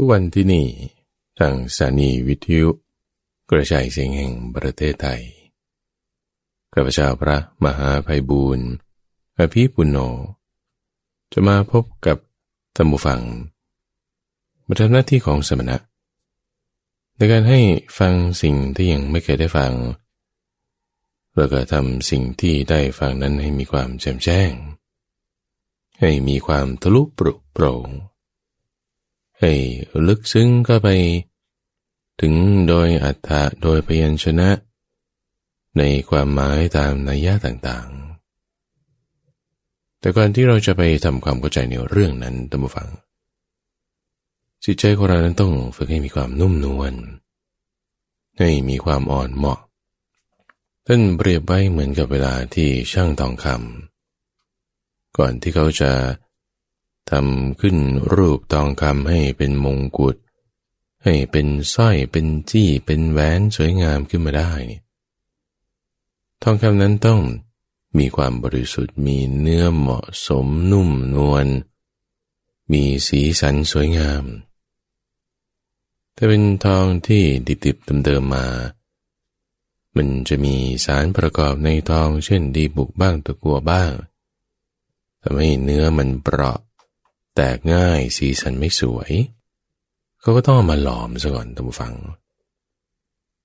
[0.00, 0.66] ทุกวันที่นี่
[1.38, 2.68] ทางสถานีวิทยุ
[3.50, 5.22] กระจายเสียงแห่งประเทศไทย
[6.72, 8.68] ข้าพเจ้าพระมหาภัยบูรณ์
[9.38, 9.96] อภิปุโน
[11.32, 12.18] จะมาพบกับ
[12.76, 13.22] ธรรมฟัง
[14.66, 15.76] มาทำหน้าที่ของสมณะ
[17.16, 17.60] ในการให้
[17.98, 19.72] ฟังสิ่งที่ยังไม่เคยได้ฟัง
[21.36, 24.50] แล้วก็ทำสิ่งที่ได้ฟังนั้นให้มีความแจ่มแจ้ง
[26.00, 27.88] ให้มีความทะลุปรุโปร่ง
[29.40, 29.52] ให้
[30.08, 30.88] ลึกซึ้งก็ไป
[32.20, 32.34] ถึง
[32.68, 34.50] โดยอัฏฐะโดยพยัญชนะ
[35.78, 37.98] ในความหมายตามนัยยะต่างๆ
[40.00, 42.88] แต่ก่อนที่เราจะไปทำความเข้าใจในเรื่องนั้นตั้งฟัง
[44.64, 46.92] จิตใจของเรานั้นต้องฝึกให้มีความนุ่มนวล
[48.38, 49.60] ให้มีความอ่อนเหมาะ
[50.86, 55.90] ท่านเปรียบไว้เหมือนกับเวลาที่ช่างทองคำก่อนที่เขาจะ
[57.10, 57.76] ทำขึ้น
[58.14, 60.16] รูปทองคำให้เป็นมงกุฎ
[61.04, 64.52] ให้เป็นสร้อยเป็นจี้เป็นแหวนสวยงามขึ้นมาได้
[66.42, 67.20] ทองคำนั้นต้อง
[67.98, 71.46] มีความบริสุทธิ์มีเนื้อเหมาะสมนุ่มนวล
[72.72, 74.24] มีสีสันสวยงาม
[76.12, 77.24] แต่เป็นทองที่
[77.64, 78.46] ดิบๆเดิมๆมา
[79.96, 83.92] มันจะมีสารประกอบในทองเช่นดีบุกบ้างตะกัวบ้าง
[85.22, 86.58] ทำให้เนื้อมันเปราะ
[87.40, 89.10] แตกง่ายสีสันไม่สวย
[90.20, 91.94] เขาก็ต้องมาหลอมซะก่อนท่านผู้ฟัง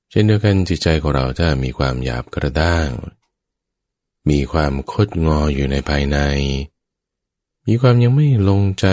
[0.09, 2.89] เช่นเดียวกันจิตใจของเราถ้ามีความหยาบกระด้าง
[4.29, 6.17] มีความคดงออยู่ในภายใน
[7.67, 8.87] มีความยังไม่ลงใจ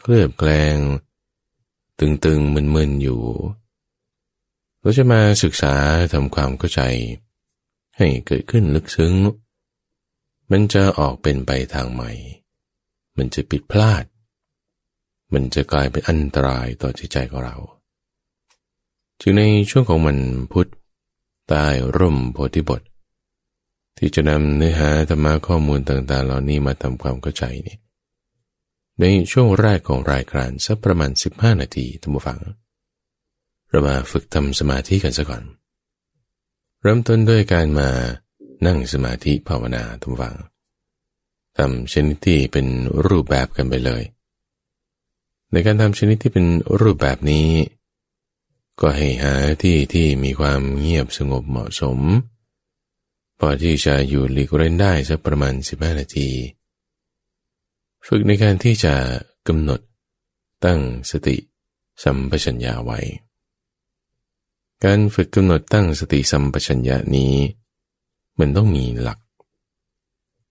[0.00, 0.76] เคลือบแกลง
[1.98, 3.22] ตึงๆมึนๆอยู่
[4.80, 5.74] เราจะมาศึกษา
[6.12, 6.82] ทำความเข้าใจ
[7.96, 9.14] ให้เกิดขึ้นลึกซึ้ง
[10.50, 12.10] มันจะออกเป็นไปทางใหม่
[13.16, 14.04] มันจะผิดพลาด
[15.32, 17.56] มันจะกลายเป็นอันตรายต่อจิตใจของเรา
[19.20, 20.18] จึงในช่วงของมัน
[20.52, 20.68] พุทธ
[21.48, 21.66] ใต้
[21.98, 22.82] ร่มโพธิบท
[23.98, 27.76] ที่จะนำเนื้อหาธรรมะข้อมูลต่างๆ เหล่านี้มาทำความเข้าใจนี่
[29.00, 32.38] ในช่วงแรกของรายการสักประมาณ 15 นาทีท่านผู้ฟัง
[33.68, 35.42] เรามาฝึกทำสมาธิกันซะก่อน
[36.82, 37.88] เริ่มต้นด้วยการมา
[38.66, 40.34] นั่งสมาธิภาวนาท่านผู้ฟัง
[41.58, 42.66] ทำชนิดที่เป็น
[43.06, 44.02] รูปแบบกันไปเลย
[45.52, 46.46] ในการทำชนิดที่เป็น
[46.80, 47.48] รูปแบบนี้
[48.80, 51.98] ก็ให้หาที่ที่มีความเงียบสงบเหมาะสม
[53.38, 56.28] พอที่จะอยู่หลีกเล่นได้สักประมาณ 15 นาที
[58.06, 58.94] ฝึกในการที่จะ
[59.48, 59.80] กำหนด
[60.64, 61.36] ตั้งสติ
[62.02, 62.98] สัมปชัญญะไว้
[64.84, 67.34] การฝึกกำหนดตั้งสติสัมปชัญญะนี้
[68.38, 69.18] มันต้องมีหลัก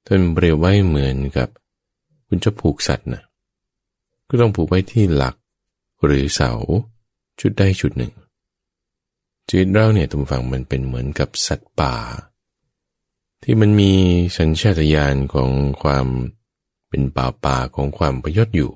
[0.06, 1.50] ท่านเปรียบไว้เหมือนกับ
[2.28, 3.24] คุณจะผูกสัตว์นะ
[4.30, 5.36] ก็ต้องผูกไว้ที่หลัก
[6.06, 6.52] หรือเสา
[7.40, 8.14] ชุดใดชุดหนึ่ง
[9.50, 11.96] จิตเราเนี่ยทุกฝั่งมันเป็นเหมือนกับสัตว์ป่า
[13.44, 13.92] ที่มันมี
[14.38, 15.50] สัญชาตญาณของ
[15.84, 16.08] ความ
[16.90, 18.74] เป็นป่าป่าของความประยชน์อยู่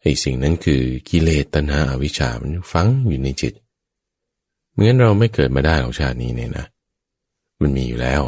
[0.00, 3.54] ไอ้สิ่งนั้นคือกิเลสตัณหาอวิชชามันฝังอยู่ในจิต
[4.72, 6.66] เหมือนเราไม่เกิดมาได้ของชาตินี้เนี่ยนะ
[7.60, 8.22] มันมีอยู่แล้ว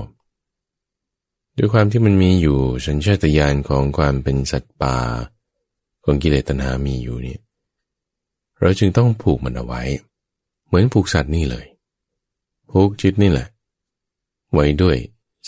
[1.56, 4.96] ด้วยความที่มันมีอยู่สัญชาตญาณของความเป็นสัตว์ป่า
[6.10, 7.41] ของกิเลสตัณหามีอยู่เนี่ย
[8.60, 9.82] เราจึงต้องผูกมันเอาไว้
[10.66, 11.66] เหมือนผูกสัตว์นี่เลย
[12.70, 13.48] ผูกจิตนี่แหละ
[14.52, 14.96] ไว้ด้วย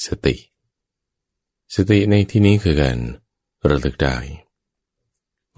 [0.05, 0.37] สติ
[1.75, 2.99] สติในที่นี้คือการ
[3.69, 4.17] ระลึกได้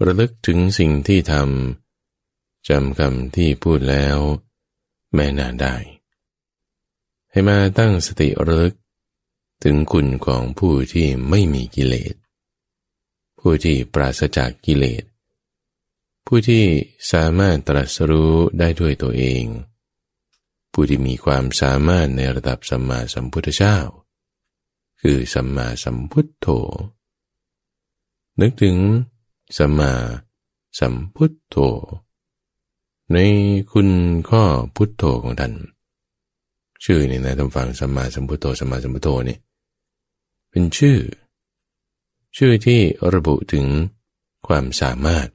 [0.05, 4.17] ระลึกถึงสิ่งที่ทำจำคำที่พูดแล้ว
[5.13, 5.75] แม่นานได้
[7.31, 8.75] ให้มาตั้งสติระลึก
[9.63, 12.15] ถึงคุณของผู้ที่ไม่มีกิเลส
[13.45, 15.03] ผู้ที่ปราศจากกิเลส
[16.27, 16.65] ผู้ที่
[17.11, 19.43] สามารถตรัสรู้ได้ด้วยตัวเอง
[20.73, 23.77] ผู้ที่มีความสามารถในระดับสัมมาสัมพุทธเจ้า
[25.01, 26.47] คือสัมมาสัมพุทโธ
[28.41, 28.77] นึกถึง
[29.57, 29.93] สัมมา
[30.79, 31.57] สัมพุทโธ
[33.11, 33.17] ใน
[33.71, 33.89] คุณ
[34.29, 34.43] ข้อ
[34.75, 35.53] พุทโธของท่าน
[36.83, 39.37] ชื่อนี่นะท่านฟังสัมมาสัมพุทโธสัมมาสัมพุทโธนี่
[40.49, 40.97] เป็นชื่อ
[42.37, 42.79] ชื่อที่
[43.13, 43.65] ระบุถึง
[44.47, 45.27] ความสามารถ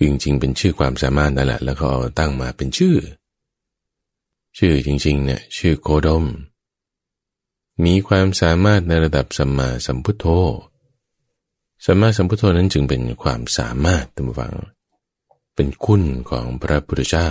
[0.00, 1.88] จริงๆ เป็นชื่อความสามารถนั่นแหละแล้วก็
[2.18, 2.96] ตั้งมาเป็นชื่อ
[4.58, 6.24] ชื่อจริงๆเนี่ยชื่อโคดม
[7.84, 10.26] มีความสามารถในระดับสัมมาสัมพุทโธ
[11.84, 14.54] สัมมาสัมพุทโธนั้นจึงเป็นความสามารถตามฟัง
[15.54, 17.30] เป็นคุณของพระพุทธเจ้า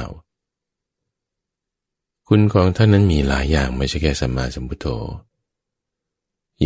[2.27, 4.87] คุณของท่านนั้นมีหลายอย่างไม่ใช่แค่สัมมาสัมพุทโธ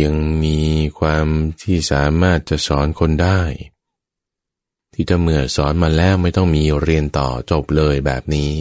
[0.02, 0.14] ยัง
[0.44, 0.58] มี
[0.98, 1.26] ความ
[1.62, 3.40] ที่สามารถจะสอนคนได้
[4.92, 8.52] ที่ที่จะเมื่อสอนมาแล้วไม่ต้องมีเรียนต่อจบเลยแบบนี้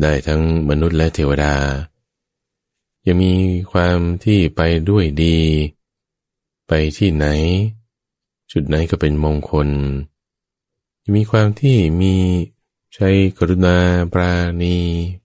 [0.00, 1.54] ได้ทั้งมนุษย์และเทวดา
[3.06, 3.32] ยังมี
[3.72, 4.60] ความที่ไป
[4.90, 5.38] ด้วยดี
[6.68, 7.26] ไปที่ไหน
[8.52, 9.68] จุดไหนก็เป็นมงคล
[11.02, 12.14] ยังมีความที่มี
[12.94, 13.08] ใช้
[13.38, 13.76] กรุณา
[14.12, 14.76] ปราณี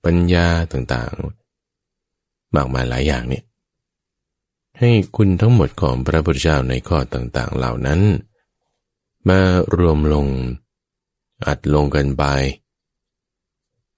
[0.04, 3.44] ปัญญาต่างๆ มากมายหลายอย่างเนี่ย
[4.84, 8.02] ให้คุณทั้งหมดของพระพุทธเจ้าในข้อต่างๆเหล่านั้น
[9.30, 9.40] มา
[9.78, 10.28] รวมลง
[11.46, 12.24] อัดลงกันไป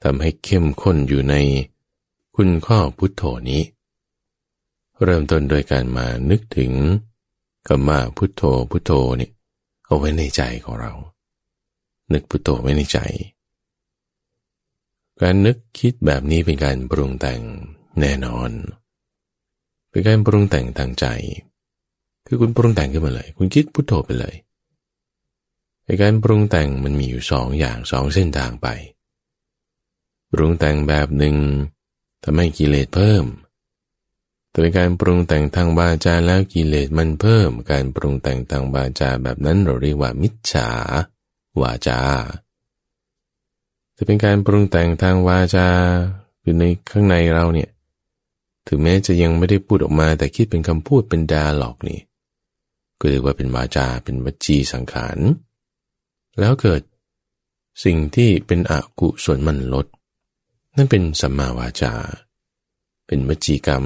[0.04, 1.36] ทำให้เข้มข้นอยู่ใน
[2.36, 3.62] คุณข้อพุทโธนี้
[5.04, 6.72] เริ่มต้นโดยการมานึกถึง
[7.68, 9.30] คำว่าพุทโธพุทโธนี่
[9.86, 10.94] เอาไว้ในใจของเรา
[12.14, 13.00] นึกพุทโธไว้ในใจ
[15.22, 17.42] การนึกคิดแบบนี้เป็นการปรุงแต่ง
[18.00, 18.52] แน่นอน
[18.83, 21.06] เป็นการปรุงแต่งทางใจ
[22.28, 24.36] คือคุณปรุงแต่งขึ้นมาเลย คุณคิดพุทโธไปเลย
[25.86, 28.68] ในการปรุงแต่งมันมีอยู่สองอย่างสองเส้นทางไป
[30.32, 31.36] ปรุงแต่งแบบหนึ่ง
[32.24, 33.26] ทำให้กิเลสเพิ่ม
[34.50, 40.70] แต่เป็นการปรุงแต่งทางบาจาแล้วกิเลสมันเพิ่ม การปรุงแต่งทางบาจาแบบนั้นเราเรียกว่ามิจฉา
[41.62, 42.00] วาจา
[43.96, 45.68] จะเป็นการปรุงแต่งทางวาจา
[46.44, 47.70] อยู่ในข้างในเราเนี่ย
[48.68, 52.00] ถึงแม้จะยังไม่ได้พูดออกมาแต่คิดเป็นคำพูดเป็นดาหลอกนี่
[53.00, 55.18] ก็เรียกว่าเป็นวาจาเป็นวจีสังขาร
[56.40, 56.82] แล้วเกิด
[57.84, 59.88] สิ่งที่เป็นอกุศลมันลด
[60.76, 61.94] นั่นเป็นสัมมาวาจา
[63.08, 63.84] เป็นวจีกรรม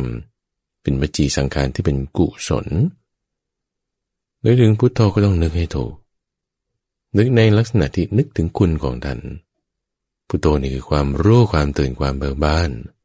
[0.82, 2.68] เป็นวจีสังขารที่เป็นกุศล
[4.44, 5.94] นึกถึงพุทโธก็ต้องนึกให้ถูก
[7.18, 9.20] นึกในลักษณะที่นึกถึงคุณของท่าน
[10.28, 12.97] พุทโธนี่คือความรู้ความตื่นความเบิกบานเ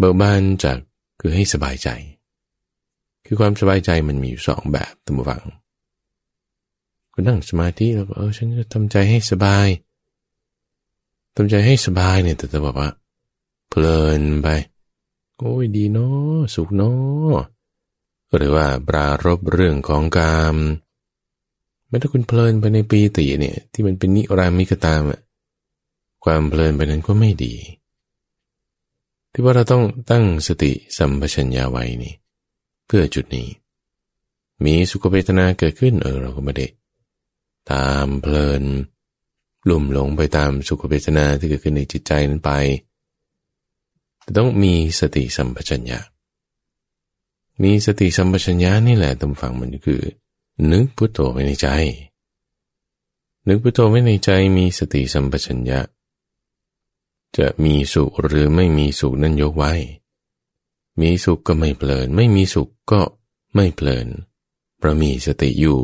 [0.00, 0.78] บิกบานจาก
[1.20, 1.88] คือให้สบายใจ
[3.26, 5.44] คือความสบายใจมันมีอยู่สองแบบตั้งฟัง
[7.12, 9.68] ก็นั่งสมาธิแล้วก็เออฉันจะทำใจให้สบาย
[11.36, 12.90] ทำใจให้สบายเนี่ยแต่จะบอกว่า
[13.68, 14.48] เพลินไป
[15.38, 17.38] โอ้ยดีเนาะสุขเนาะ
[18.36, 20.56] หรือว่าปรารบเรื่องของกาม
[21.88, 25.20] ไม่ถ้าคุณเพลินไปในปีติเนี่ย ที่มันเป็นนิรามิกตามอะ
[26.24, 27.54] ความเพลินไปนั้นก็ไม่ดี
[29.36, 32.14] ที่ว่าเราต้องตั้งสติสัมปชัญญะไว้นี่
[32.86, 33.48] เพื่อจุดนี้
[34.64, 36.66] มีสุขเวทนาเกิดขึ้นเออเราก็ไม่ได้
[37.72, 38.64] ตามเพลิน
[39.68, 42.50] ลุ่มหลงไปตามสุขเวทนาที่เกิดขึ้นในจิตใจนั้นไป
[44.24, 45.98] ต่ต้องมีสติสัมปชัญญะ
[47.62, 50.02] มีสติสัมปชัญญะนี่แหละตำฝังมันคือ
[50.70, 51.68] นึกพุทโธไว้ในใจ
[53.48, 55.78] นึกพุทโธไว้ในใจมีสติสัมปชัญญะ
[57.38, 59.72] จะมีสุขหรือไม่มีสุขนั่นยกไว้
[61.00, 63.00] มีสุขก็ไม่เพลิน ไม่มีสุขก็
[63.54, 64.06] ไม่เพลิน
[64.78, 65.80] เพราะมีสติอยู่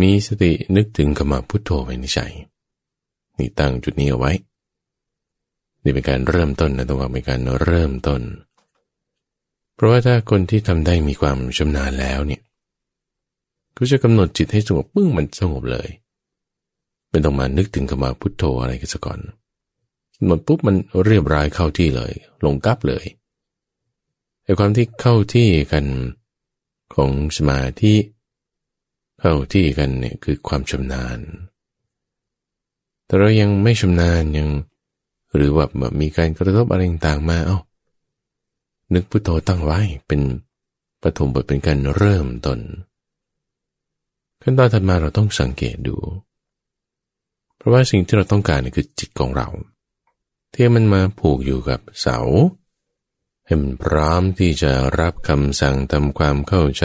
[0.00, 2.20] มีสตินึกถึงขมาพุทโธไว้ในใจ
[3.38, 4.32] นี่ตั้งจุดนี้เอาไว้
[5.82, 8.22] นี่เป็นการเริ่มต้นนะต้องว่าเป็นการเริ่มต้น
[9.74, 12.42] เพราะว่าถ้าคนที่ทำได้มีความชำนาญแล้วเนี่ย
[13.76, 15.88] ก็จะกำหนดจิตให้สงบปึ้งมันสงบเลย
[17.10, 19.20] เป็นต้องมานึกถึงขมาพุทโธอะไรกันซะก่อน
[20.24, 22.12] หมดปุ๊บมันเรียบร้อยเข้าที่เลย
[22.44, 23.04] ลงกับเลย
[24.44, 25.86] ไอ้ความที่เข้าที่กัน
[26.94, 27.94] ของสมาธิ
[29.20, 31.18] เข้าที่กันเนี่ยคือความชำนาญ
[33.06, 34.48] แต่เรายังไม่ชำนาญยัง
[35.34, 35.66] หรือว่า
[36.00, 37.58] มีการกระทบอะไรต่างมาเอา้า
[38.94, 40.20] นึกพุทโธตั้งไว้เป็น
[41.02, 42.58] ปฐมบทเป็นการเริ่มต้น
[44.42, 45.96] ขั้นตอนถัดมาเราต้องสังเกตดู
[47.56, 49.48] เพราะว่าสิ่งที่เราต้องการคือจิตของเรา
[50.54, 52.18] ที่มันมาผูกอยู่กับเสา
[53.44, 56.84] ให้มันพร้อมที่จะรับคำสั่งทำความเข้าใจ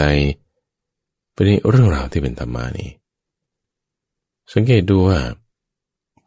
[1.32, 2.90] เป็นเรื่องราวที่เป็นธรรมานี่
[4.52, 5.18] สังเกตดูว่า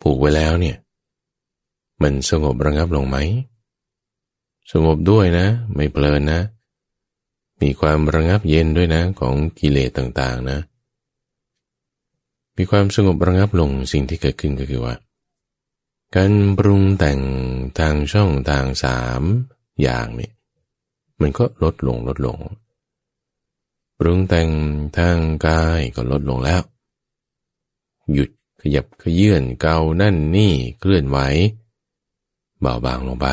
[0.01, 0.77] ผูกไว้แล้วเนี่ย
[2.01, 3.17] มันสงบระงับลงไหม
[4.71, 6.41] สงบด้วยนะ ไม่เพลินนะ
[7.61, 10.59] มีความระงับเย็นด้วยนะของกิเลสต่างๆนะ
[12.57, 14.93] มีความสงบระงับลงสิ่งที่เกิดขึ้นก็คือว่า
[16.15, 17.21] การปรุงแต่ง
[17.79, 19.21] ทางช่องทางสาม
[19.81, 20.31] อย่างนี่
[21.21, 22.37] มันก็ลดลงลดลง
[23.97, 24.49] ปรุงแต่ง
[24.97, 26.61] ทางกายก็ลดลงแล้ว
[28.13, 28.29] หยุด
[28.61, 31.17] ขยับขยื่นเกานั่นนี่เคลื่อนไหว
[32.59, 33.27] เบาบางลงไป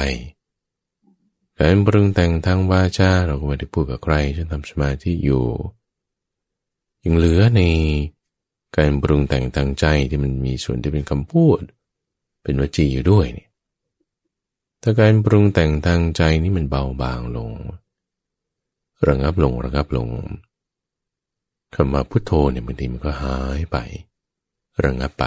[1.59, 5.45] การปรุงแต่งทางวาจาเราก็ไม่ได้พูดกับใครฉันทำสมาธิอยู่
[7.05, 7.63] ยังเหลือใน
[8.77, 11.61] การปรุงแต่งทางใจที่มันมีส่วนที่เป็นคำพูด
[12.47, 13.49] เป็นวจีอยู่ด้วยนี่
[14.83, 17.51] ถ้าการปรุงแต่งทางใจนี่มันเบาบางลง
[19.09, 20.09] ระงับลงระงับลง
[21.75, 23.77] คำว่าพุทโธเนี่ยบางทีมันก็หายไป
[24.85, 25.25] ระงับไป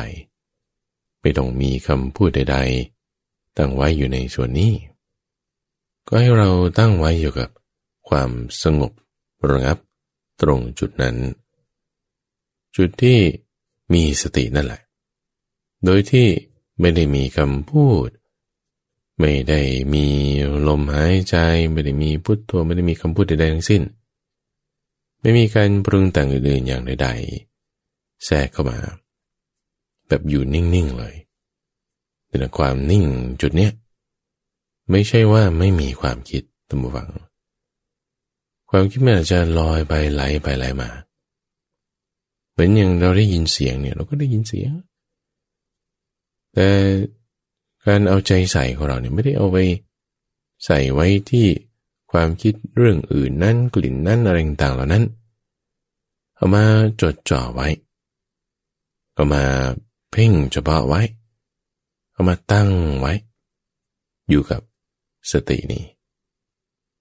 [1.21, 2.57] ไม่ต้องมีคำพูดใด
[3.07, 4.73] ๆ ตั้งไว้อยู่ในส่วนนี้
[6.07, 6.49] ก็ให้เรา
[6.79, 7.49] ตั้งไว้อยู่กับ
[8.09, 8.29] ความ
[8.63, 8.91] สงบ
[9.49, 9.77] ระงับ
[10.41, 11.15] ตรงจุดนั้น
[12.75, 13.19] จุดที่
[13.93, 14.81] มีสตินั่นแหละ
[15.85, 16.27] โดยที่
[16.79, 18.09] ไม่ได้มีคำพูด
[19.19, 19.61] ไม่ได้
[19.93, 20.05] มี
[20.67, 21.35] ลมหายใจ
[21.71, 23.83] ไม่ได้มีพุทโธไม่ได้มีคำพูดใดๆทั้งสิ้น
[25.21, 28.77] ไม่มีการปรุงแต่งอื่นๆอย่างใดๆแทรกเข้ามา
[30.07, 31.15] แบบอยู่นิ่งๆเลย
[32.27, 33.03] แต่ความนิ่ง
[33.41, 33.71] จุดเนี้ย
[34.91, 37.09] ไม่ใช่ว่าไม่มีความคิดตั้งฟัง
[38.69, 40.89] ความคิดมันอาจจะลอยไปไหลไปไหลมา
[42.51, 44.71] เหมือนอย่างเราได้ยินเสียงเนี่ย เราก็ได้ยินเสียง
[46.61, 46.73] แต่
[47.85, 49.57] การเอาใจใส่ของเราเนี่ยไม่ได้เอาไป
[50.65, 51.47] ใส่ไว้ที่
[52.11, 55.03] ความคิดเรื่องอื่นนั่นกลิ่นนั่นอะไรต่างเหล่านั้น
[56.35, 56.63] เอามา
[57.01, 57.67] จดจ่อไว้
[59.13, 59.43] เอามา
[60.11, 61.01] เพ่งเฉพาะไว้
[62.13, 63.13] เอามาตั้งไว้
[64.29, 64.61] อยู่กับ
[65.31, 65.83] สตินี้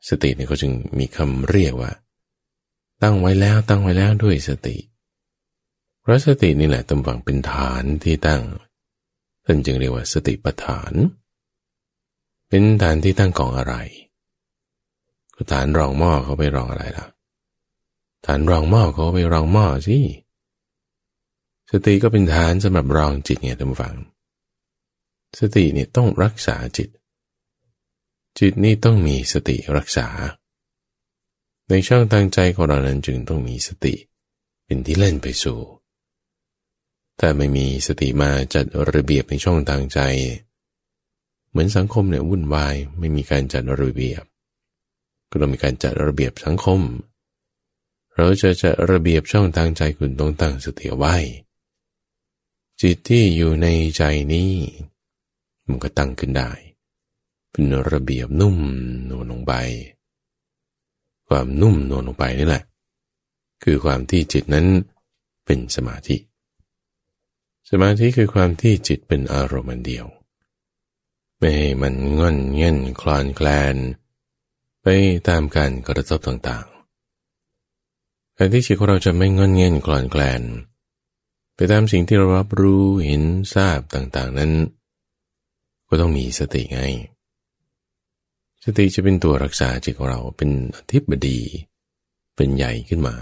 [0.08, 1.92] สตินี่ก็จึงมีคำเรียกว่า
[3.02, 4.76] ตั้งไว้แล้วตั้งไว้แล้วด้วยสติ
[6.00, 8.42] เพราะสตินี่แหละตำฝังเป็นฐานที่ตั้ง
[9.50, 10.92] ท่านจึงเรียกว่าสติปัฏฐาน
[12.48, 13.74] เป็นฐานที่ตั้งของอะไร
[15.52, 17.06] ฐานรองหม้อเขาไปรองอะไรล่ะ
[18.26, 19.98] ฐานรองหม้อเขาไปรองหม้อสิ
[21.70, 23.94] สติก็เป็นฐานสำหรับรองจิตไงท่านผู้ฟัง
[25.38, 26.88] สติเนี่ยต้องรักษาจิต
[28.38, 30.08] จิตนี่ต้องมีสติรักษา
[31.68, 33.94] ในช่องทางใจของเรานั้นจึงต้องมีสติ
[34.64, 35.58] เป็นที่เล่นไปสู่
[37.18, 40.00] ถ้าไม่มีสติมาจัดระเบียบในช่องทางใจ
[41.48, 44.22] เหมือนสังคมเนี่ยวุ่นวายไม่มีการจัดระเบียบ
[45.30, 46.80] ก็ต้องมีการจัดระเบียบสังคม
[48.14, 51.16] เราจะจัดระเบียบช่องทางใจคุณต้องตั้งสติไว้
[52.80, 54.52] จิตที่อยู่ในใจนี้
[55.66, 56.50] มันก็ตั้งขึ้นได้
[57.50, 58.56] เป็นระเบียบนุ่ม
[59.08, 59.52] นวลลงไป
[61.28, 62.62] ความนุ่มนวลลงไปนี่แหละ
[63.62, 64.66] คือความที่จิตนั้น
[65.44, 66.16] เป็นสมาธิ
[67.72, 70.06] สมาธิคือความที่จิตเป็นอารมณ์เดียว
[71.38, 73.76] ไม่ให้มันงอนเง่นคลอนแคลน
[74.82, 74.86] ไป
[75.28, 80.42] ตามการกระทบต่างๆการที่จิตของเราจะไม่งอนเง่นคลอนแคลน
[81.54, 83.22] ไปตามสิ่งที่เรารับรู้เห็น
[83.54, 84.52] ทราบต่างๆนั้น
[85.88, 86.80] ก็ต้องมีสติไง
[88.64, 91.40] สติจะเป็นตัวรักษาจิตของเราเป็นอธิบดี
[92.36, 93.16] เป็นใหญ่ขึ้นมา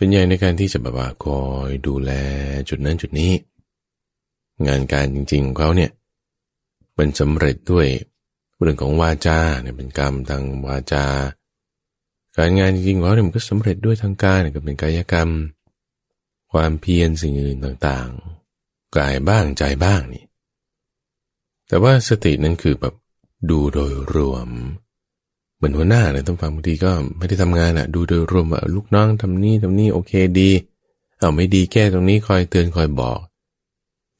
[0.00, 2.12] เป็นใหญ่ในการที่จะแบบว่าคอยดูแล
[2.68, 3.32] จุดนั้นจุดนี้
[4.66, 5.90] งานการจริงๆของเขาเนี่ย
[6.98, 7.86] มันสำเร็จด้วย
[8.60, 11.06] เรื่องของวาจาเนี่ยเป็นกรรมทางวาจา
[12.36, 15.28] การงานจริงๆของเขาเนี่ยมันก็สำเร็จด้วยทางกายเนี่ยก็เป็นกายกรรม
[16.52, 20.24] ความเพียรสิ่งอื่นต่างๆ กายบ้างใจบ้างนี่
[21.68, 22.94] แต่ว่าสตินั้นคือแบบ
[23.50, 24.48] ดูโดยรวม
[25.60, 30.50] เหมือนหัวหน้าเนี่ยต้องฟังบางทีก็ไม่ได้ทำงานอะ่ะ ดูโดยรวมว่าลูกน้องทำนี่ทำนี่โอเคดี
[31.18, 33.18] เอาไม่ดีแก้ตรงนี้คอยเตือนคอยบอก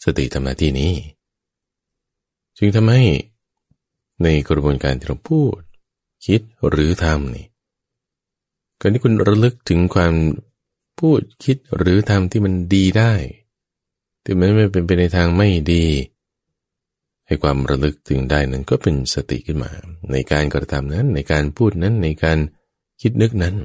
[0.04, 0.92] สติทำหน้าที่นี้
[2.59, 3.02] จึงทำให้
[4.23, 5.59] ในกระบวนการที่เราพูด
[6.26, 7.47] คิดหรือทำนี่
[8.80, 10.14] การที่คุณระลึกถึงความ
[11.00, 13.12] พูดคิดหรือทำที่มันดีได้
[14.25, 15.85] ที่มันไม่เป็นไปในทางไม่ดี
[17.30, 19.70] ให้ความระลึกถึงได้นั้นก็เป็นสติขึ้นมา
[20.12, 22.38] ในการกระทำนั้นในการพูดนั้นในการ
[23.00, 23.56] คิดนึกนั้น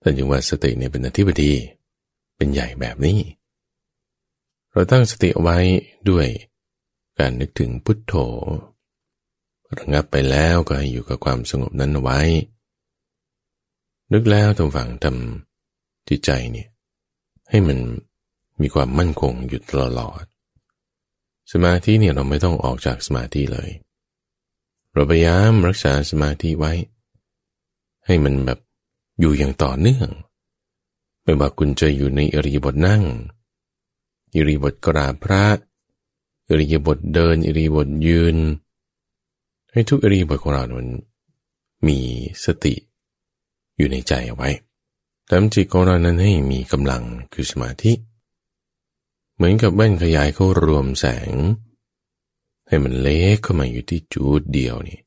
[0.00, 1.52] แต่จึงว่าสติเนี่ยเป็นอธิบดี
[2.36, 3.18] เป็นใหญ่แบบนี้
[4.72, 5.58] เราตั้งสติเอาไว้
[6.10, 6.26] ด้วย
[7.18, 8.14] การนึกถึงพุทโธ
[9.78, 12.20] ระงับไปแล้วก็ให้อยู่กับความสงบนั้นไว้
[14.12, 16.68] นึกแล้วทำฝังทำจิตใจเนี่ย
[17.50, 17.78] ให้มัน
[18.60, 20.24] มีความมั่นคงอยู่ตลอด
[21.52, 23.70] สมาธิเนี่ยเราไม่ต้องออกจากสมาธิเลย
[24.92, 26.72] เราพยายามรักษาสมาธิไว้
[28.06, 28.58] ให้มันแบบ
[29.20, 30.08] อยู่อย่างต่อเนื่อง
[31.22, 33.02] ไม่ว่าคุณจะอยู่ในอริยบทนั่ง
[34.34, 35.44] อิริยบทกราบพระ
[36.48, 38.36] อริยบทเดินอิริยบทยืน
[39.72, 40.88] ให้ทุกอริยบทของเรามัน
[41.86, 41.98] มี
[42.44, 42.74] สติ
[43.76, 44.50] อยู่ในใจเอาไว้
[45.28, 51.30] ทำจิตของเรานั้นให้มีกำลังคือสมาธิเเหมือนกับแว่นขยายเขารวมแสง
[52.66, 55.00] ให้มันเล็กเข้ามาอยู่ที่จุดเดียวนี่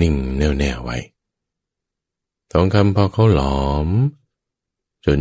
[0.00, 0.98] นิ่งแน่วแน่ไว้
[2.50, 3.88] ทองคำพอเขาหลอม
[5.06, 5.20] จน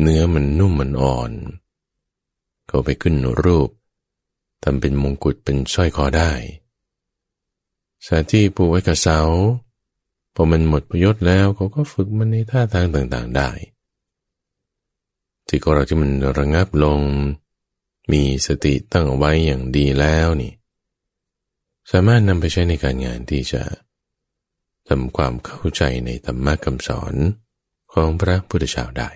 [0.00, 1.32] เนื้อมันนุ่มมันอ่อน
[2.68, 3.70] เขาไปขึ้นรูป
[4.62, 6.32] ทำเป็นมงกุฎเป็นสร้อยคอได้
[8.06, 9.20] สาที่ปูไว้กับเสา
[10.34, 13.50] พอมันหมดประโยชน์แล้วเขาก็ฝึกมันในท่าทางต่างๆได้
[15.48, 17.00] ที่ก็เราที่มันระงับลง
[18.12, 20.52] มีสติตั้งไว้อย่างดีแล้วนี่
[21.90, 23.62] สามารถนำไปใช้ในการงานที่จะ
[24.88, 27.14] ทำความเข้าใจในธรรมะคำสอน
[27.92, 29.10] ของพระพุทธเจ้าได้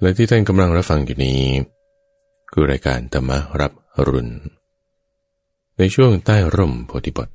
[0.00, 1.42] และที่ท่านกำลังรับฟังอยู่นี้
[2.52, 3.72] คือรายการธรรมรับ
[4.08, 4.32] รุณ
[5.78, 7.28] ในช่วงใต้ร่มโพธิบท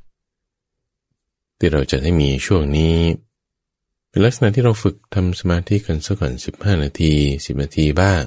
[1.62, 2.98] ที่เราจะให้มีช่วงนี้
[4.10, 8.24] เป็นลักษณะที่เราฝึกทำสมาธิกันสักก่อน15 นาที 10 นาทีบ้าง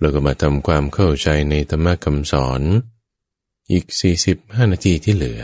[0.00, 2.60] แล้วก็มาทำความเข้าใจในธรรมะคำสอน
[3.70, 3.84] อีก
[4.28, 5.40] 45 นาทีที่เหลือ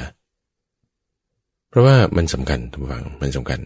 [1.69, 3.61] เพราะว่ามันสำคัญทุกฝังมันสำคัญ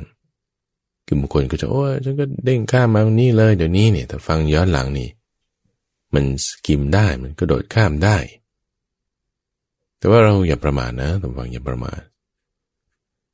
[1.07, 5.09] คือบางคนก็จะโอ้ฉันก็เด้งข้ามมาตรงนี่เลยเดี๋ยวนี้เนี่ยแต่ฟังย้อนหลังนี่
[6.15, 8.17] มันสกิมได้มันกระโดดข้ามได้
[9.99, 12.01] แต่ว่าเราอย่าประมาทนะทุกฝังอย่าประมาท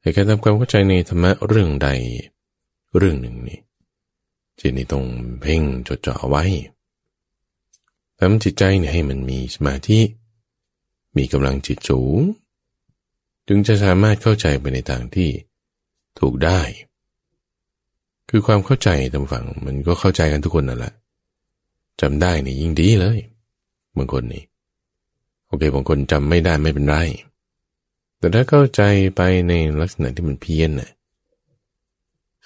[0.09, 1.89] ให้การทำความเข้าใจในธรรมะเรื่องใด
[2.97, 3.61] เรื่องหนึ่งนี่
[4.59, 5.05] จิตนี่ต้อง
[5.41, 6.45] เพ่งจดจ่อไว้
[8.19, 10.01] ทำจิตใจเนี่ยให้มันมีสมาธิ
[11.17, 12.19] มีกำลังจิตสูง
[13.49, 15.31] จึงจะสามารถเข้าใจไปในทางที่
[16.19, 16.61] ถูกได้
[18.29, 20.93] คือความเข้าใจตามฝั่งมันก็เข้าใจกันทุกคนนั่นแหละ
[22.01, 23.19] จำได้นี่ยิ่งดีเลย
[23.97, 24.45] บางคนนี่
[25.47, 26.97] โอเคบางคนจำไม่ได้ไม่เป็นไร
[28.19, 28.83] แต่ถ้าเข้าใจ
[29.17, 30.91] ไปในลักษณะที่มันเพี้ยนน่ะ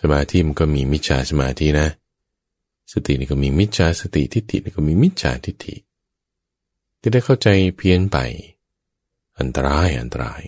[0.01, 1.89] สมาธิมันก็มีมิจฉาสมาธินะ
[2.93, 5.75] สตินี่ก็มีมิจฉาสติทิฏฐินี่ก็มีมิจฉาทิฏฐิ
[7.01, 8.19] ที่ได้เข้าใจเพี้ยนไป
[9.39, 10.43] อันตรายอันตราย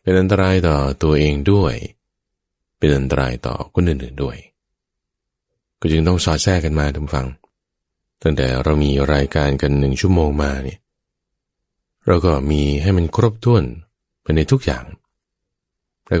[0.00, 1.74] เป็นอันตรายต่อตัวเองด้วย
[2.78, 4.36] เป็นอันตรายต่อคนอื่นๆด้วย
[5.80, 7.26] ก็จึงต้องสอดแทรกกันมาทุกฟัง
[8.22, 10.78] ตั้งแต่เรามีรายการกันหนึ่งชั่วโมงมาเนี่ย
[12.06, 13.64] เราก็มีให้มันครบถ้วน
[14.24, 14.84] ไปในทุกอย่าง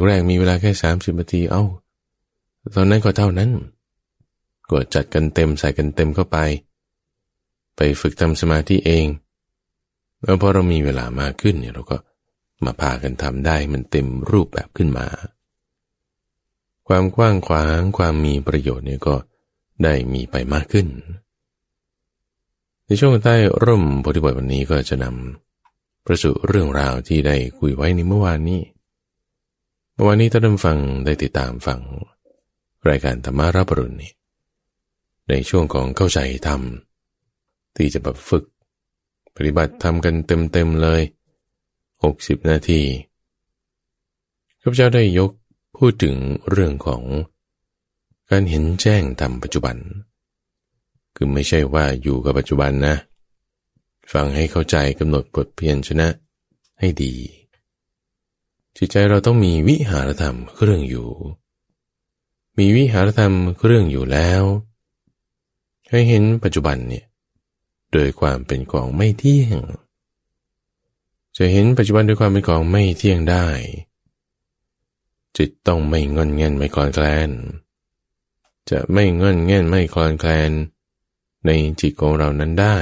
[0.06, 1.64] แรกๆมีเวลาแค่สามสิบนาทีเอา้า
[2.74, 3.50] ตอนนั้นก็เท่านั้น
[4.70, 6.38] ก็จัดกันเต็มใส่กันเต็มเข้าไป
[7.76, 9.06] ไปฝึกทำสมาธิเอง
[10.22, 11.96] แล้วพอเรามีเวลามากขึ้นเนี่ยเราก็
[12.64, 15.06] มาพากันทำได้มันเต็มรูปแบบขึ้นมา
[16.88, 19.14] ความกว้างขวางความมีประโยชน์เนี่ยก็
[19.82, 20.86] ได้มีไปมากขึ้น
[22.86, 25.53] ในช่วงใต้ร่มบทบทวันนี้ก็จะนำ
[26.04, 28.62] ประสุเรื่องราวที่ได้คุยไว้ในเมื่อวานนี้
[29.92, 31.80] เมื่อวานนี้ท่านฟังได้ติดตามฟัง
[32.88, 34.12] รายการธรรมารับรุณนี่
[35.28, 36.60] ในช่วงของเข้าใจธรรม
[37.76, 38.44] ที่จะแบบฝึก
[39.36, 41.02] ปฏิบัติทำกันเต็มๆเลย
[41.94, 42.82] 60 นาที
[44.60, 45.30] ข้าพเจ้าได้ยก
[45.76, 46.16] พูดถึง
[46.50, 47.02] เรื่องของ
[48.30, 49.76] การเห็นแจ้งทำปัจจุบัน
[51.16, 52.96] คือไม่ใช่ว่าอยู่กับปัจจุบันนะ
[54.12, 56.08] ฟังให้เข้าใจกำหนดบทเพียรชนะ
[56.80, 57.14] ให้ดี
[58.76, 61.08] จิตใจเราต้องมีวิหารธรรมเครื่องอยู่
[62.58, 64.42] มีวิหารธรรมเครื่องอยู่แล้ว
[65.90, 67.04] ให้เห็นปัจจุบันเนี่ย
[67.92, 69.58] โดยความเป็นของไม่เที่ยง
[71.36, 73.46] จะเห็นปัจจุบันด้วยความเป็นของไม่เที่ยงได้
[75.36, 77.30] จิตต้องไม่งอนเงินไม่คลอนแคลน
[78.70, 80.50] จะไม่งอนเงินไม่คลอนแคลน
[81.46, 82.78] ในจิตของเรานั้นได้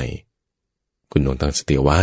[1.12, 2.02] คุณต้องตั้งสติไว้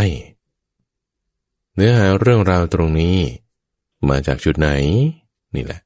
[1.75, 3.17] เนื้อหาเรื่องราวตรงนี้
[4.09, 4.69] มาจากจุดไหน
[5.55, 5.81] นี่แหละ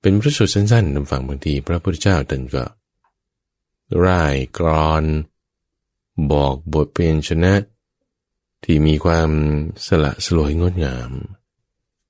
[0.00, 2.64] เป็นพระสูตรสั้นๆนำฝั่งบางทีพระพุทธเจ้าตรัสก็
[4.04, 5.04] ร่ายกรอน
[6.32, 7.54] บอกบทเป็นชนะ
[8.64, 9.30] ที่มีความ
[9.86, 11.10] สละสลวยงดงาม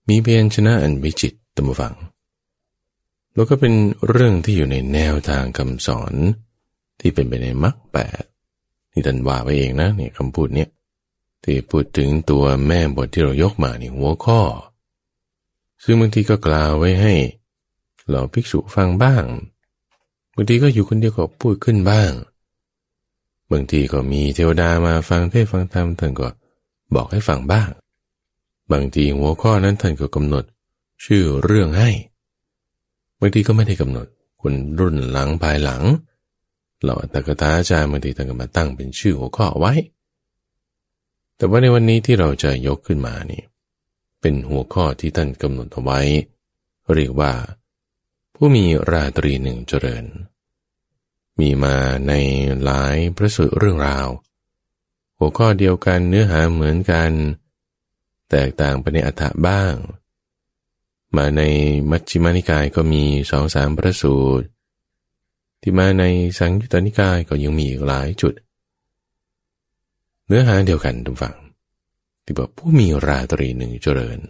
[0.09, 1.95] มีเพียนชนะอันวิจิตตมฟัง
[3.35, 3.75] แล้วก็เป็น
[4.09, 6.15] เรื่องที่อยู่ในแนวทางคำสอน
[7.01, 8.25] ที่เป็นไปในมรรคแปด
[8.95, 10.69] นี่ท่านว่าไปเองนะเนี่ยคำพูดเนี่ย
[11.45, 14.41] ที่พูดถึงตัวแม่บทที่เรายกมาในหัวข้อ
[15.83, 17.15] ซึ่งบางทีก็กล่าวไว้ให้
[18.11, 19.25] เราภิกษุฟังบ้าง
[20.35, 22.11] บางทีก็อยู่คนเดียวก็พูดขึ้นบ้าง
[23.53, 26.29] บางทีก็มีเทวดามาฟังเทศฟังธรรมท่านก็
[26.95, 27.69] บอกให้ฟังบ้าง
[28.73, 30.45] บางทีหัวข้อนั้นท่านก็กำหนด
[31.05, 31.91] ชื่อเรื่องให้
[33.21, 34.07] บางทีก็ไม่ได้กำหนด
[34.41, 35.83] คนรุ่นหลังภายหลัง
[36.85, 39.75] เราอัตกถาอาจารย์บางทีท่านก็มาตั้งเป็นชื่อหัวข้อไว้
[41.37, 43.43] แต่ว่าในวันนี้ที่เราจะยกขึ้นมานี่
[44.21, 46.01] เป็นหัวข้อที่ท่านกำหนดเอาไว้
[46.95, 47.33] เรียกว่า
[48.35, 50.05] ผู้มีราตรีหนึ่งเจริญ
[51.41, 51.77] มีมา
[52.09, 52.13] ใน
[52.63, 54.09] หลายพระสูตรเรื่องราว
[55.19, 57.11] หัวข้อเดียวกันเนื้อหาเหมือนกัน
[58.31, 59.75] แตกต่างไปในอัฏฐบ้าง
[61.17, 61.43] มาใน
[61.91, 64.47] มัชฌิมานิกายก็มีสองสามพระสูตร
[65.67, 66.05] ที่มาใน
[66.39, 68.35] สังยุตตนิกายก็ยังมีอีกหลายจุด
[70.27, 71.37] เนื้อหาเดียวกันทุกฝั่ง
[72.25, 74.21] ที่บอกผู้มีราตรีหนึ่งเจริญ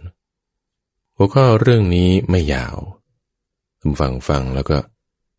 [1.15, 2.77] หัวข้อเรื่องนี้ไม่ยาว
[3.79, 4.77] ทุกฝั่งฟังแล้วก็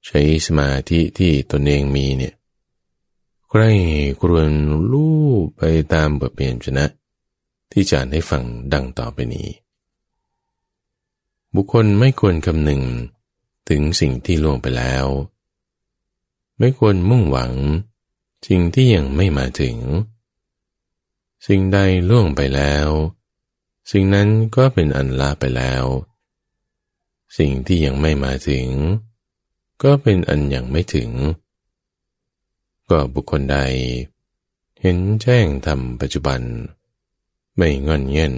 [0.06, 2.34] ใช้สมาธิที่ตนเองมีเนี่ย
[3.48, 3.62] ใคร
[4.20, 4.50] กรวน
[4.92, 5.10] ลู
[5.42, 6.84] บไปตามบทเปลี่ยนชนะ
[7.72, 9.48] ที่จะให้ฟังดังต่อไปนี้
[11.54, 12.82] บุคคลไม่ควรคำนึง
[13.68, 15.06] ถึงสิ่งที่ล่วงไปแล้ว
[16.58, 17.52] ไม่ควรมุ่งหวัง
[18.46, 19.76] สิ่งที่ยังไม่มาถึง
[21.46, 22.88] สิ่งใดล่วงไปแล้ว
[23.90, 25.84] สิ่งนั้นก็เป็นอันลาไปแล้ว
[27.38, 28.66] สิ่งที่ยังไม่มาถึง
[29.82, 31.10] ก็เป็นอันยังไม่ถึง
[32.90, 33.58] ก็บุคคลใด
[34.80, 36.40] เห็นแจ้งธรรมปัจจุบัน
[37.56, 38.34] ไม่งอนเงียน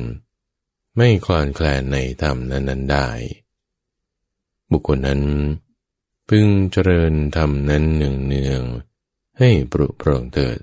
[0.96, 3.08] ไม่คลอนแคลนในธรรมนั้นๆได้
[4.70, 5.22] บุคคลนั้น
[6.32, 8.62] พึงเจริญธรรมนั้นเนืองเนือง
[9.38, 10.58] ให้ปรุโปร่งเถิด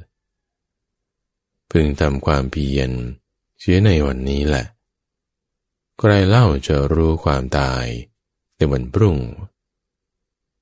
[1.72, 2.92] พึงทำความเพียร
[3.60, 4.66] เชื่อในวันนี้แหละ
[6.00, 7.86] ใครเล่าจะรู้ความตาย
[8.56, 9.18] ในวันพรุ่ง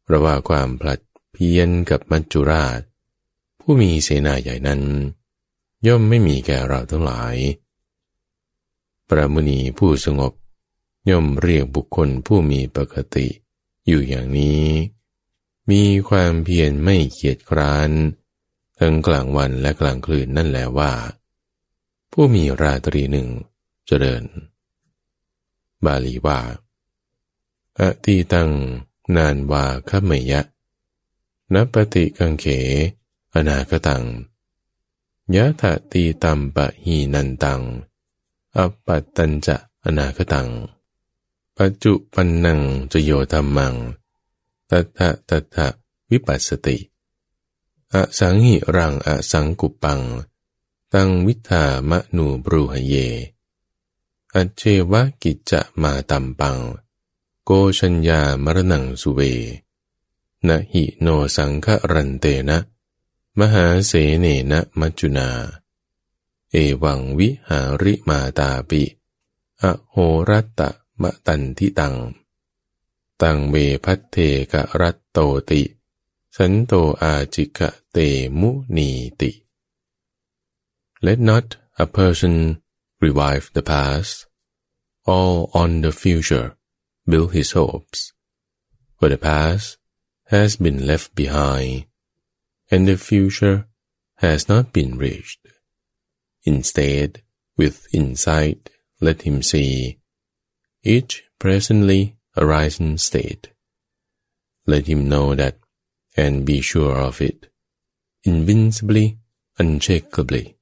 [0.03, 0.99] เพราะว่าความผลัด
[1.33, 2.79] เพียรกับมัจจุราช
[3.59, 4.81] ผู้มีเสนาใหญ่นั้น
[5.87, 7.35] ย่อมไม่มีแก่เราทั้งหลาย
[9.09, 10.33] ประมุนีผู้สงบ
[11.09, 13.27] ย่อมเรียกบุคคลผู้มีปกติ
[13.87, 14.65] อยู่อย่างนี้
[15.71, 17.91] มีความเพียรไม่เกียจคร้าน
[18.79, 20.93] ทั้งกลางวันและกลางคืนนั่นแหละว่า
[22.11, 23.27] ผู้มีราตรีหนึ่ง
[23.87, 24.23] เจริญ
[25.85, 26.39] บาลีว่า
[27.79, 28.49] อะตีตัง
[29.15, 30.41] นานวาขเมยะ
[31.53, 32.45] นปฏิกังเข
[33.33, 34.03] อนาคตัง
[35.35, 37.61] ยะถะตีตัมปะหีนันตัง
[38.55, 40.49] อปัตตัญจะอนาคตัง
[41.57, 42.59] ปัจจุปันนัง
[42.91, 43.73] จะโยธรรมัง
[44.69, 45.67] ตถะตถะ
[46.11, 46.77] วิปัสสติ
[47.93, 50.01] อสังหิรังอสังกุปัง
[50.93, 52.95] ตังวิธามะนูบรูหเย
[54.33, 54.61] อเจ
[54.91, 56.57] วะกิจจะมาตัมปัง
[57.45, 59.19] โกชัญญามรณังสุเว
[60.47, 62.57] นะหิโนสังฆรันเตนะ
[63.39, 65.29] มหาเสเนนะมัจจุนา
[66.51, 68.83] เอวังวิหาริมาตาปิ
[69.61, 69.95] อโห
[70.29, 70.69] รัตตะ
[71.02, 71.94] มะตันทิตัง
[73.22, 74.16] ตังเวพัตเท
[74.52, 75.18] กะรัตโต
[75.50, 75.62] ติ
[76.36, 77.96] สันโตอาจิกะเต
[78.40, 79.30] มุนีติ
[81.06, 81.46] Let not
[81.84, 82.60] a person
[83.00, 84.26] revive the past,
[85.06, 86.56] all on the future
[87.08, 88.12] build his hopes,
[88.98, 89.78] for the past
[90.26, 91.86] has been left behind,
[92.70, 93.66] and the future
[94.16, 95.46] has not been reached.
[96.42, 97.22] Instead,
[97.56, 99.98] with insight, let him see,
[100.83, 103.49] each presently arising state.
[104.67, 105.57] Let him know that
[106.15, 107.49] and be sure of it,
[108.23, 109.17] invincibly,
[109.57, 110.55] unshakably.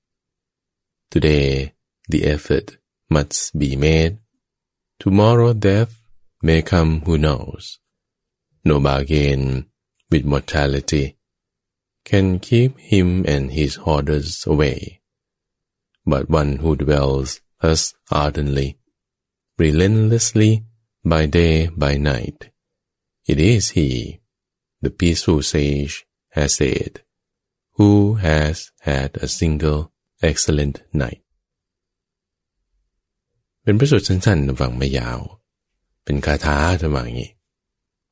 [1.10, 1.74] Today,
[2.08, 2.78] the effort
[3.10, 4.18] must be made.
[5.00, 6.02] Tomorrow, death
[6.42, 7.80] may come, who knows.
[8.64, 9.66] No bargain
[10.10, 11.18] with mortality
[12.06, 15.02] can keep him and his hoarders away.
[16.06, 18.78] But one who dwells thus ardently,
[19.64, 20.52] relentlessly
[21.12, 22.40] by day, by night.
[23.32, 23.90] It is he,
[24.84, 25.96] the peaceful sage
[26.38, 26.92] has said,
[27.78, 29.82] who has had a single
[30.30, 31.22] excellent night
[33.64, 35.20] เป็นพระสูตรสั้นๆฟังไม่ยาว
[36.04, 37.32] เป็นคาถาจะว่าอย่างนี้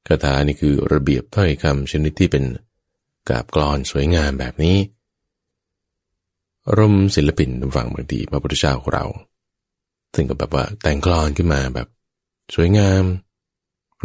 [0.08, 2.44] คาถานี่คือระเบียบถ้อยคำชนิดที่เป็น
[3.30, 4.78] กาบกรอนสวยงามแบบนี้
[6.78, 9.06] รมศิลปินฟังบางทีพระพุทธเจ้าของเรา
[10.14, 11.88] ถึงกับแบบว่าแต่งกรอนขึ้นมาแบบ
[12.56, 13.04] สวยงาม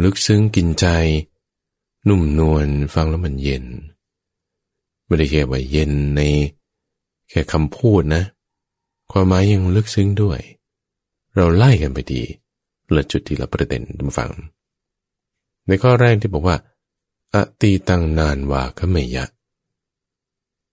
[0.02, 0.86] ลึกซึ้งกินใจ
[2.08, 3.64] นุ่มนวลฟังแล้วมันเย็น
[5.06, 6.20] ไม่ได้แค่ว่าเย็นใน
[7.28, 8.22] แค่คำพูดนะ
[9.10, 10.40] ความหมายยังลึกซึ้งด้วย
[11.34, 12.22] เราไล่กันไปดี
[12.94, 14.30] ละจุดที่ละประเด็นมาฟัง
[15.66, 16.56] ในข้อแรกที่บอกว่า
[17.34, 19.24] อตีตังนานว่าขเมยะ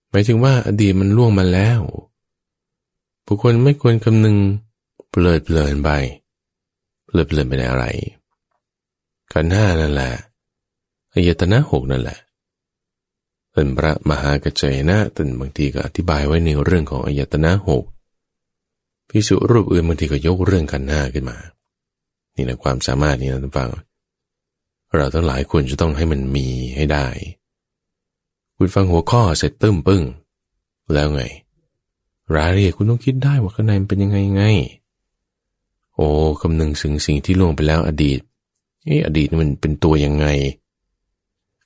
[0.10, 1.82] หมายถึงว่าอดีตมันล่วงมาแล้ว
[3.26, 4.38] บุคคลไม่ควรคำนึง
[5.12, 5.89] เปลิดเพลินไป
[7.06, 7.86] เพลิดเพลินไปในอะไร
[9.34, 10.12] ขันห้านั่นแหละ
[11.13, 12.19] อายตนะหกนั่นแหละ
[13.52, 17.84] เป็นพระมหากระเจนะตันบางทีก็อธิบายไว้ในเรื่องของอายตนะหก
[19.10, 21.38] พิสุรูปอื่นบางทีก็ยกเรื่องขันห้าขึ้นมา
[22.36, 23.69] นี่นะความสามารถนี่นะท่านฟัง
[24.95, 27.08] เราทั้งหลายควรจะต้องให้มันมีให้ได้
[28.58, 30.04] คุณฟังหัวข้อเสร็จตึ้มปึ้ง
[30.93, 31.24] แล้วไง
[32.36, 34.43] รายละเอียดคุณต้องคิดได้ว่าข้างในมันเป็นยังไงไง
[36.02, 36.10] อ้
[36.42, 38.20] คำนึงถึงสิ่งที่ล่วงไปแล้วอดีต
[38.86, 40.26] เอออดีตมันเป็นตัวยังไง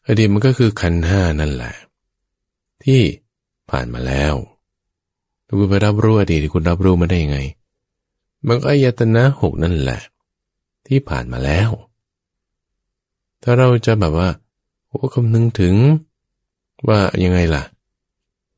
[0.08, 1.74] อดีตมันก็คือขันห้านั่นแหละ
[2.84, 3.02] ที่
[3.70, 4.34] ผ่านมาแล้ว
[5.48, 7.40] คุณไปรับรู้อดีตคุณรับรู้มาได้ยังไง
[8.48, 10.02] มันก็อายตนะหกนั่นแหละ
[10.88, 11.70] ที่ผ่านมาแล้ว
[13.44, 14.30] ถ้าเราจะแบบว่า
[14.88, 15.76] โอ้คำนึงถึง
[16.88, 17.64] ว่ายังไงล่ะ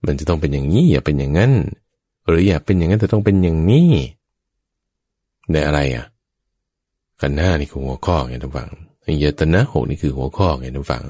[0.06, 1.52] มันจะต้องเป็นอย่างนี้อย่าเป็นอย่างนั้น
[2.28, 3.90] หรืออย่าเป็นอย่างนั้นแต่ต้องเป็นอย่างนี้
[5.52, 6.06] ในอะไรอะ
[7.22, 8.70] กันหน้านี่คือหัวข้อไงท่านฟัง
[9.06, 11.04] อายตนะหกนี่คือหัวข้อไงท่านฟัง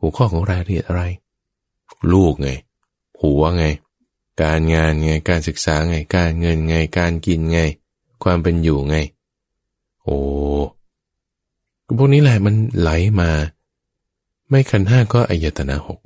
[0.00, 1.02] หัวข้อของรายละเอียดอะไร
[2.12, 2.48] ลูกไง
[3.18, 3.64] ผัวไง
[4.42, 7.60] การงานไง การศึกษาไง การเงินไง การกินไง
[8.22, 8.96] ความเป็นอยู่ไง
[10.02, 10.16] โอ้
[11.98, 12.90] พวกนี้แหละมันไหล
[13.20, 13.30] มา
[14.48, 16.00] ไม่ขันห้าก็อายตนะหก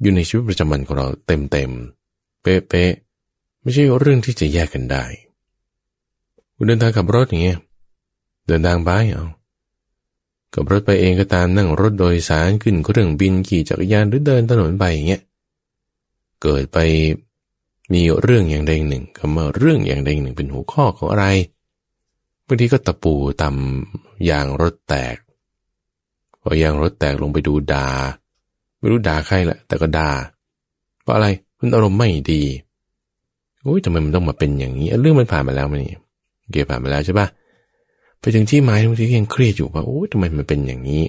[0.00, 1.70] อยู่ในชีวิตประจำวันของเราเต็มเต็ม
[2.42, 2.92] เป๊ะเป๊ะ
[3.60, 5.04] ไม่ใช่เรื่องที่จะแยกกันได้
[6.60, 7.58] คุณเดินทางขับรถอย่างเงี้ย
[8.46, 9.26] เดินทางไปเอา
[10.54, 15.22] ขับรถไปเองก็ตามนั่งรถโดยสารขึ้นเครื่องบินขี่จักรยานหรือเดินถนนไปอย่างเงี้ย
[16.42, 16.78] เกิดไป
[17.92, 21.26] มีเรื่องอย่างใดหนึ่งคำว่าเรื่องอย่างใดหนึ่งเป็นหัวข้อของอะไร
[22.46, 25.16] บางทีก็ตะปูตำยางรถแตก
[26.40, 27.88] พอยางรถแตกลงไปดูดา
[28.78, 30.10] ไม่รู้ด่าใครแหละ แต่ก็ด่า
[31.02, 32.42] เพราะอะไรมันอารมณ์ไม่ดี
[33.62, 35.98] โอ้ยทำไมมันต้องมาเป็นอย่างนี้ เรื่องมันผ่านมาแล้วมันนี่
[36.50, 37.26] เกี่ยผ่านมาแล้วใช่ปะ
[38.20, 41.02] ไปถึงที่หมายบางทียังเครียดอยู่ว่าโอ้ยทำไมมันเป็นอย่างนี้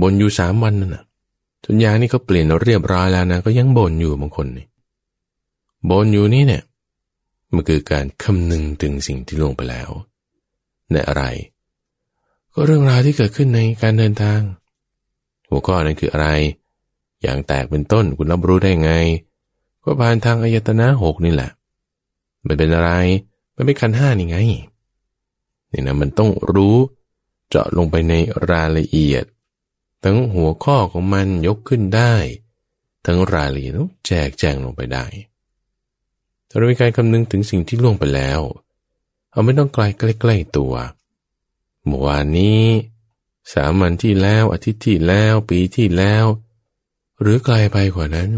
[0.00, 1.04] บนอยู่สามวันนั่นน่ะ
[1.64, 4.66] จนยานี่เขาเปลี่ยนเรียบร้อยแล้วนะก็ยังบ่นอยู่บางคนนี่
[5.90, 6.62] บ่นอยู่นี่เนี่ย
[7.54, 9.90] มันคือการคำนึงถึงสิ่งที่ลงไปแล้ว
[10.92, 11.24] ในอะไร
[12.52, 14.40] ก็เรื่องราวที่เกิดขึ้นในการเดินทาง
[15.48, 16.28] หัวข้อนั้นคืออะไร
[17.22, 18.92] อย่างแตกเป็นต้นคุณรับรู้ได้ไง
[19.84, 21.50] ก็ผ่านทางอายตนะหกนี่แหละ
[22.46, 22.90] มันเป็นอะไร
[23.56, 24.38] มันเป็นขันห้านี่ไง
[25.72, 26.76] นี่นะมันต้องรู้
[27.48, 28.14] เจาะลงไปใน
[28.50, 29.24] รายละเอียด
[30.04, 32.14] ทั้งหัวข้อของมันยกขึ้นได้
[33.06, 35.06] ทั้งรายละเอียดต้องแจกแจงลงไปได้
[36.48, 38.40] ถ้าเรามีการคำนึงถึงสิ่งที่ล่วงไปแล้ว
[39.30, 40.74] เอาไม่ต้องไกลใกล้ๆตัว
[41.84, 42.64] เมื่อวานนี้
[43.52, 46.24] สามวันที่แล้วอาทิตย์ที่แล้วปีที่แล้ว
[47.20, 48.30] หรือไกลไปกว่านั้น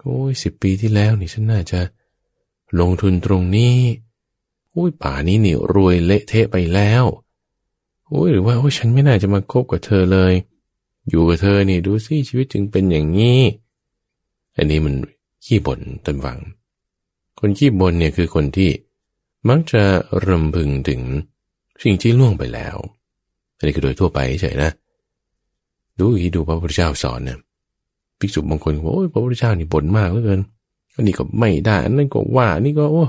[0.00, 1.80] โอ้ยสิบปีที่แล้วนี่ฉันน่าจะ
[2.80, 3.76] ลงทุนตรงนี้
[4.80, 7.04] อุ้ยป่านี้นี่รวยเละเทะไปแล้ว
[8.12, 10.32] อุ้ยหรือว่าโอ้ฉันไม่น่าจะมาคบกับเธอเลย
[11.08, 13.40] อยู่กับเธอนี่ดูสิชีวิตจึงเป็นอย่างนี้
[14.56, 14.94] อันนี้มัน
[15.44, 16.38] ขี้บ่นตันวัง
[17.38, 18.70] คนขี้บ่นเนี่ยคือคนที่
[19.48, 19.82] มักจะ
[20.26, 21.00] รำพึงถึง
[21.82, 22.76] สิ่งที่ล่วงไปแล้ว
[23.56, 24.70] อันนี้คือโดยทั่วไปเฉยนะ
[25.98, 27.38] ดูอีดูพระพุทธเจ้าสอนเนี่ย
[28.18, 30.40] ภิกษุบางคนบอกโอ้ยพระพุทธเจ้านี่บ่นมากเหลือเกิน
[30.94, 33.04] อันนี้ก็ไม่ได้ อันนั้นก็ว่าอันนี้ก็โอ้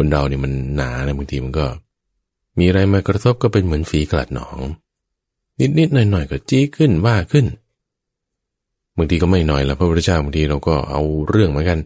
[0.06, 1.66] นเราเนี่ยมันหนานะบางทีมันก็
[2.58, 4.58] มีอะไรมากระทบก็เป็นเหมือนฝีกลัดหนอง
[5.78, 7.46] นิดๆหน่อยๆก็จี้ขึ้นว่าขึ้น
[8.96, 11.80] บางทีก็ไม่หน้อยแล้วพระพุทธเจ้าบางทีเราก็เอาเรื่องเหมือนกัน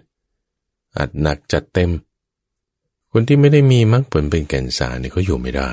[0.99, 1.91] อัดหนักจัดเต็ม
[3.13, 5.71] คนที่ไม่ได้มีมรรคผลเป็นแก่นสารเนี่ยเขาอยู่ไม่ได้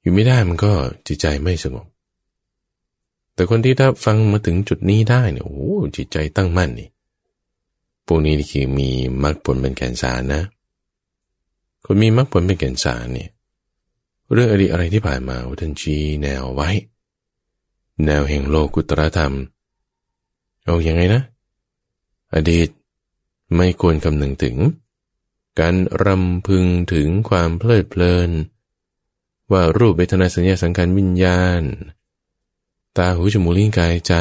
[0.00, 0.72] อยู่ไม่ได้มันก็
[1.06, 1.86] จิตใจไม่สงบ
[3.34, 6.88] แต่คนที่ถ้าฟังมาถึงจุดนี้ได้เนี่ยโอ้จิตใจตั้งมั่นนี่
[8.06, 8.90] พวกนี้นี่คือมี
[9.22, 10.42] มรรคผลเป็นแก่นสารนะ
[11.84, 13.30] คนมีมรรคผลเป็นแก่นสารเนี่ย
[14.32, 16.70] เรื่องอดีตอะไรที่ผ่านมาท่านชี้แนวไว้
[18.06, 19.34] แนวแห่งโลกุตรธรรม
[20.64, 21.22] เอาอยัางไงนะ
[22.34, 22.68] อดีต
[23.56, 24.56] ไม่ควรคำนึงถึง
[25.60, 28.30] การรำพึงถึงความเพลิดเพลิน
[29.52, 31.62] ว่ารูปเวทนาสัญญาสังขารวิญญาณ
[32.96, 34.14] ตาหูจมูกลิ้นกายใจ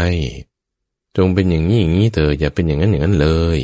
[1.18, 3.60] จงเป็นอย่างนี้อย่างนี้เถออย่าเป็นอย่างนั้นอย่างนั้นเลย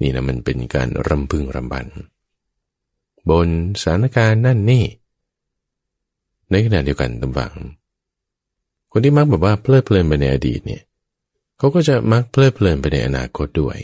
[0.00, 1.86] นี่นะมันเป็นการรำพึงรำบัน
[3.30, 3.48] บน
[3.82, 4.84] สถานการณ์นั่นนี่
[6.50, 7.52] ในขณะเดียวกันตำฝัง
[8.90, 10.82] คนที่มักแบบว่าเพลิดเพลินไปในอดีตเนี่ย
[11.58, 13.78] เขาก็จะมักเพลิดเพลินไปในอนาคตด้วย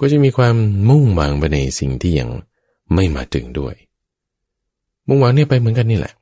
[0.00, 0.54] ก็จะมีความ
[0.88, 2.28] มุ่งหวังไปในสิ่งที่ยัง
[2.94, 3.74] ไม่มาถึงด้วย
[5.08, 6.14] มุ่งหวังเนี่ยไปเหมือนกันนี่แหละ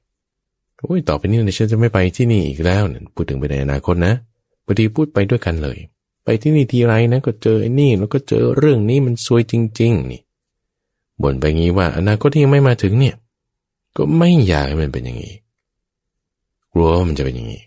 [0.85, 4.15] โอ้ยต่อไปนี้ฉันจะไม่ไปที่นี่อีกแล้วเนี่ยพูดถึงไปในอนาคตนะ
[4.65, 5.79] พอดีพูดไปด้วยกันเลย
[6.25, 10.21] ไปที่นี่ทีไรนะก็เจอไอ้นี่แล้วก็เจอเรื่องนี้มันซวยจริง ๆ นี่
[11.23, 13.17] บ่นไปงี้ว่าอนาคตที่ยังไม่มาถึงเนี่ย
[13.97, 15.35] ก็ไม่อยากให้มันเป็นอย่างนี้
[16.73, 17.63] กลัวว่ามันจะเป็นอย่างนี้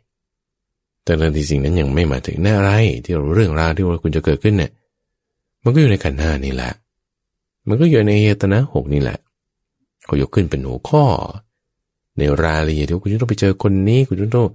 [1.04, 2.72] แต่ในที่สิ่งนั้นยังไม่มาถึงแน่อะไร
[3.04, 4.72] ที่เราเรื่องราวที่ว่าคุณจะเกิดขึ้นเนี่ย
[5.64, 6.72] มันก็อยู่ในขันห้านี่แหละ
[7.68, 9.18] มันก็อยู่ในเฮตนะหกนี่แหละ
[10.06, 11.06] เขายกขึ้นเป็นหัวข้อ
[12.18, 14.48] ในรายละเอียดที่คุณจะต้องไปเจอคนนี้ คุณจะต้อง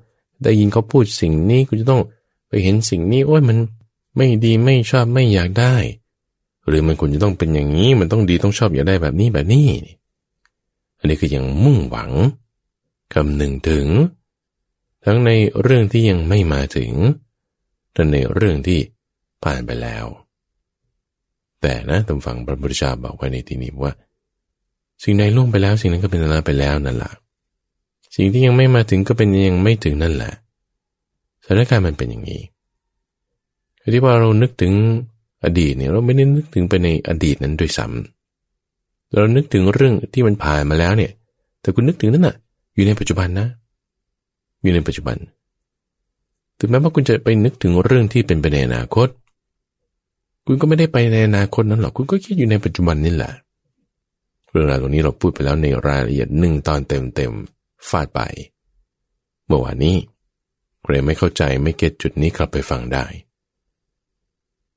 [0.42, 2.02] ได้ยินเขาพูดสิ่งนี้ คุณจะต้อง
[2.48, 3.58] ไปเห็นสิ่งนี้โอ้ยมัน
[4.16, 5.74] ไม่ดีไม่ชอบไม่อยากได้
[6.68, 9.68] หรือมันคุณจะต้องเป็นอย่างนี้ มันต้องดีต้องชอบอย่าได้แบบนี้แบบนี้
[10.98, 12.10] อันนี้คืออยังมุ่งหวัง
[13.14, 13.86] คำหนึ่งถึง
[15.04, 15.30] ทั้งใน
[15.62, 16.92] เรื่องที่ยังไม่มาถึง
[17.94, 18.80] และในเรื่องที่
[19.44, 20.04] ผ่านไปแล้ว
[21.60, 23.92] แต่นะตำฝังพระพุทธเจ้าบอกไว้ในที่นี้ว่า
[25.02, 27.12] สิ่งใดล่วงไปแล้ว สิ่งนั้นก็เป็นแล้วไปแล้วนั่นแหละ
[28.16, 30.32] สิ่งที่ยังไม่มาถึงก็เป็นยังไม่ถึงนั่นแหละ
[31.44, 32.42] สถานการณ์มันเป็นอย่างนี้
[33.92, 34.72] ที่ว่าเรานึกถึง
[35.44, 41.12] อดีตเนี่ยเราไม่ได้นึกถึงไปในอดีตนั้นด้วยซ้ำเรานึกถึงเรื่องที่มันผ่านมาแล้วเนี่ย
[41.60, 42.36] แต่คุณนึกถึงนั่นน่ะ
[42.74, 43.46] อยู่ในปัจจุบันนะ
[44.62, 45.16] อยู่ในปัจจุบัน
[46.58, 49.08] ถึงแม้ว่าคุณจะไปนึกถึงเรื่องที่เป็นไปในอนาคต
[50.46, 53.32] คุณก็ไม่ได้ไปในอนาคตนั้นหรอก คุณก็คิดอยู่ในปัจจุบันนี่แหละ
[54.50, 58.20] เรื่องราวตรงนี้เราพูดไปแล้วในรายละเอียดหนึ่งตอนเต็มๆ ฟาดไป
[59.46, 59.96] เมื่อวานนี้
[60.82, 63.04] ใครไม่เข้าใจไม่เก็ตจุดนี้กลับไปฟังได้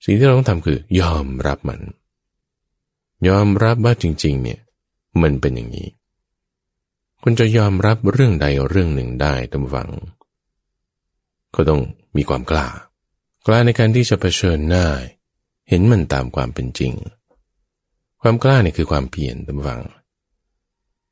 [0.03, 1.81] สิ่งที่เราต้องทำคือยอมรับมัน
[3.27, 4.59] ยอมรับว่าจริง ๆ เนี่ย
[5.21, 5.87] มันเป็นอย่างนี้
[7.21, 9.89] คุณจะยอมรับเรื่องใดเรื่องหนึ่งได้ตามฝัง
[11.55, 11.81] ก็ต้อง
[12.17, 12.67] มีความกล้า
[13.45, 14.85] กล้าในการที่จะเผชิญหน้า
[15.69, 16.93] เห็นมันตามความเป็นจริง
[18.21, 19.81] ความกล้าเนี่ยคือความเพียรตามฝัง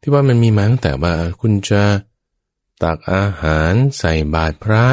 [0.01, 1.83] ที่ว่ามันมีมาตั้งแต่ว่าคุณจะ
[2.83, 4.85] ตักอาหารใส่บาตรพระ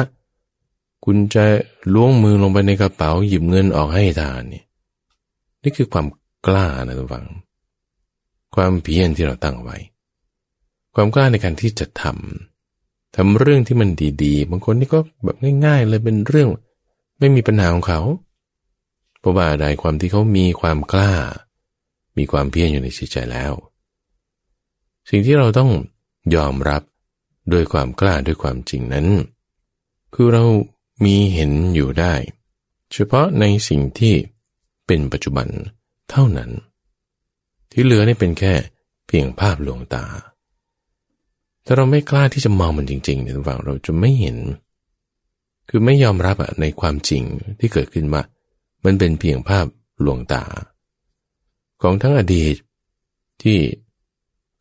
[1.11, 1.45] คุณจะ
[1.93, 4.63] ล้วงมือลงไปในกระเป๋าหยิบเงินออกให้ทานนี่
[5.63, 6.07] นี่คือความ
[6.47, 7.25] กล้านะทุกฝัง
[8.55, 9.77] ความเพียรที่เราตั้งไว้
[10.95, 13.89] ความกล้าในการที่จะทำทำเรื่องที่มัน
[14.23, 16.49] ดีๆ บางคนนี่ก็แบบง่าย ๆ เลยเป็นเรื่อง
[17.19, 18.01] ไม่มีปัญหาของเขา
[19.19, 21.13] เพราะว่าใดความที่เขามีความกล้า
[22.17, 23.53] มีความเพียรอยู่ในจิตใจแล้ว
[25.09, 25.71] สิ่งที่เราต้อง
[26.35, 26.81] ยอมรับ
[27.51, 29.07] ด้วยความกล้าด้วยความจริงนั้น
[30.15, 30.43] คือเรา
[31.03, 32.13] มีเห็นอยู่ได้
[32.91, 34.15] เฉพาะในสิ่งที่
[34.87, 35.47] เป็นปัจจุบัน
[36.09, 36.51] เท่านั้น
[37.71, 38.53] ที่เหลือนี่เป็นแค่
[39.07, 40.05] เพียงภาพลวงตา
[41.65, 44.37] ถ้าเราไม่กล้าที่จะมองมันจริงๆเนี่ยทุกฝั่งเราจะไม่เห็น
[45.69, 47.23] คือไม่ยอมรับอะในความจริง
[47.59, 48.21] ที่เกิดขึ้นมา
[48.85, 49.65] มันเป็นเพียงภาพ
[50.05, 50.43] ลวงตา
[51.81, 52.55] ของทั้งอดีต
[53.43, 53.57] ที่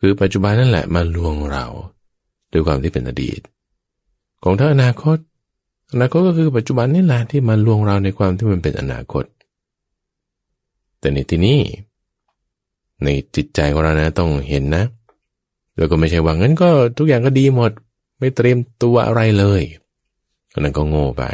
[0.01, 1.67] คือปัจจุบันนั่นแหละมาลวงเรา
[2.53, 3.41] ด้วยความที่เป็นอดีต
[4.43, 5.19] ของทั้งอนาคต
[5.93, 9.25] อนาคตก็คือปัจจุบันนี่แหละที่มาลวงเราในความที่มันเป็นอนาคต
[10.99, 11.61] แต่ในที่นี้
[13.05, 14.85] ในจิตใจของเรานะต้องเห็นนะ
[15.77, 17.73] แล้วก็ไม่ใช่ว่างั้นก็ทุกอย่างก็ดีหมด
[18.19, 19.63] ไม่เตรียมตัวอะไรเลย
[20.53, 21.25] อันนั้นก็โง่ไป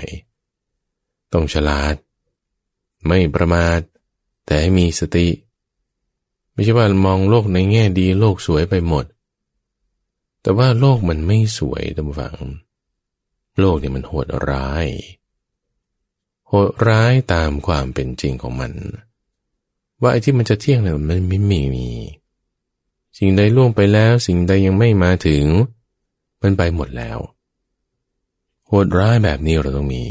[1.33, 1.95] ต้องฉลาด
[3.07, 3.81] ไม่ประมาท
[4.47, 5.29] แต่ให้มีสติ
[6.53, 9.05] ไม่ใช่ว่ามองโลกในแง่ดีโลกสวยไปหมด
[10.43, 12.39] แต่ว่าโลกมันไม่สวยตามฝัง
[13.59, 14.87] โลกเนี่ยมันโหดร้าย
[16.49, 18.73] โหดร้ายตามความเป็นจริงของมัน
[20.01, 21.89] ว่าไอ้ที่มันจะเที่ยงเนี่ยมันไม่มีมี
[23.19, 25.45] สิ่งใดล่วงไปแล้ว สิ่งใดยังไม่มาถึง
[26.43, 27.19] มันไปหมดแล้ว
[28.67, 30.03] โหดร้ายแบบนี้เราต้องมี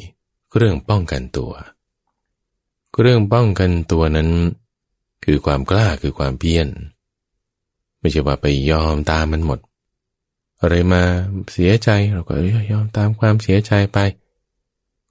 [0.56, 1.52] เรื่องป้องกันตัว
[3.02, 4.30] เรื่องป้องกันตัวนั้น
[5.26, 6.68] คือความกล้าคือความเพียร
[8.00, 9.60] ไม่ใช่ว่าไปยอมตามมันหมด
[10.64, 11.04] อะไรมา
[11.54, 12.34] เสียใจเราก็
[12.72, 14.00] ยอมตามความเสียใจไป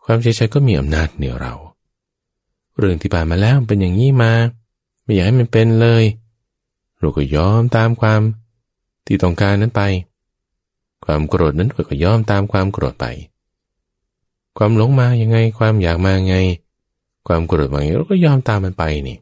[0.04, 1.54] ความเสียใจก็มีอำนาจเหนือเรา
[2.78, 4.32] เรื่องที่ผ่านมาแล้วเป็นอย่างนี้มา
[5.02, 6.04] ไม่อยากให้มันเป็นเลย
[6.98, 8.20] เราก็ยอมตามความ
[9.06, 9.82] ที่ต้องการนั้นไป
[11.04, 13.06] ความโกรธนั้นเราก็ยอมตามความโกรธไป
[14.58, 16.36] ความหลงมายังไง ความอยากมาไง
[17.26, 19.18] ความโกรธมาไงเราก็ยอมตามมันไปนี่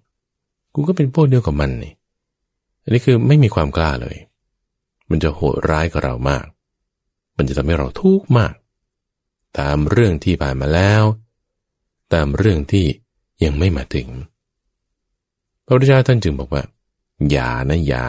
[0.74, 1.92] กูก็เป็นพวกเดียวกับมันนี่
[2.82, 4.16] อันนี้คือไม่มีความกล้าเลย
[5.10, 6.46] มันจะโหดร้ายกับเรามาก
[7.36, 8.54] มันจะทำให้เราทุกข์มาก
[9.58, 11.02] ตามเรื่องที่ผ่านมาแล้ว
[12.12, 12.86] ตามเรื่องที่
[13.44, 14.08] ยังไม่มาถึง
[15.64, 16.62] พระพุทธเจ้าท่านจึงบอกว่า
[17.30, 18.06] อย่านะอย่า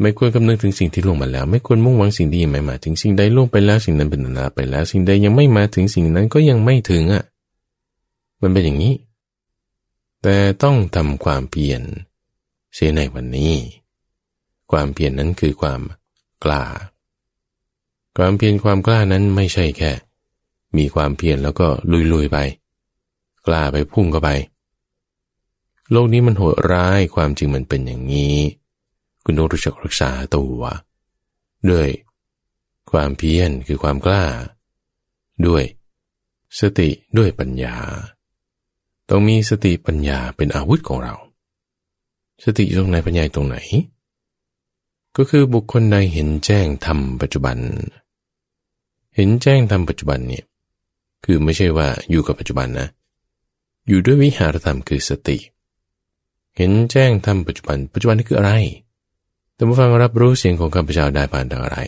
[0.00, 7.24] ไม่ควรคำนึงถึงสิ่งที่ล่วงมาแล้ว ไม่ควรมุ่งหวังสิ่งที่ยังไม่มาถึง สิ่งใดล่วงไปแล้ว สิ่งนั้นเป็นอนาไปแล้ว สิ่งใดยังไม่มาถึง สิ่งนั้นก็ยังไม่ถึงอะ
[8.40, 8.94] มันเป็นอย่างนี้
[10.22, 11.82] แต่ต้องทำความเพียร
[12.74, 13.52] เสียในวันนี้
[14.74, 15.80] ความเพียรนนั้นคือความ
[16.44, 16.62] กล้า
[18.16, 19.92] ความเพียรความกล้านั้นไม่ใช่แค่
[20.76, 21.66] มีความเพียรแล้วก็
[22.12, 22.38] ลุยๆไป
[23.46, 24.30] กล้าไปพุ่งเข้าไป
[25.90, 28.36] โลกนี้มันโหดร้ายความจริงมันเป็นอย่างนี้
[29.24, 30.60] คุณต้องรู้จักรักษาตัว
[31.70, 31.88] ด้วย
[32.90, 34.24] ความเพียรคือความกล้า
[35.46, 35.64] ด้วย
[36.60, 37.76] สติด้วยปัญญา
[39.10, 41.14] ต้องมีสติปัญญาเป็นอาวุธของเรา
[42.44, 43.58] สติตรงไหนปัญญาตรงไหน
[45.16, 47.58] ก็คือบุคคลใดเห็นแจ้งทำปัจจุบัน
[49.16, 50.44] เห็นแจ้งทำปัจจุบันเนี่ย
[51.24, 52.88] คือไม่ใช่ว่าอยู่กับปัจจุบันนะ
[53.88, 55.38] อยู่ด้วยวิหารธรรมคือสติ
[56.56, 58.52] เห็นแจ้งทำปัจจุบัน ปัจจุบันนี่คืออะไร
[59.54, 61.78] แต่มาฟังรับรู้เสียงของข้าพเจ้าได้ผ่านทางอะไร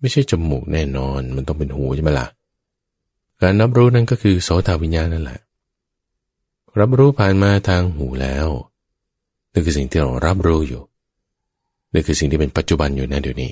[0.00, 2.26] ไม่ใช่จมูกแน่นอน มันต้องเป็นหูใช่ไหมละ่ะ
[3.40, 5.40] การรับรู้นั่นก็คือโสตวิญญาณนั่นแหละ
[6.80, 8.48] รับรู้ผ่านมาทางหูแล้ว
[9.52, 10.82] นั่นคือสิ่งที่เรารับรู้อยู่
[11.92, 13.50] นี่คือสิ่งที่เป็นปัจจุบันอยู่นะเดี๋ยวนี้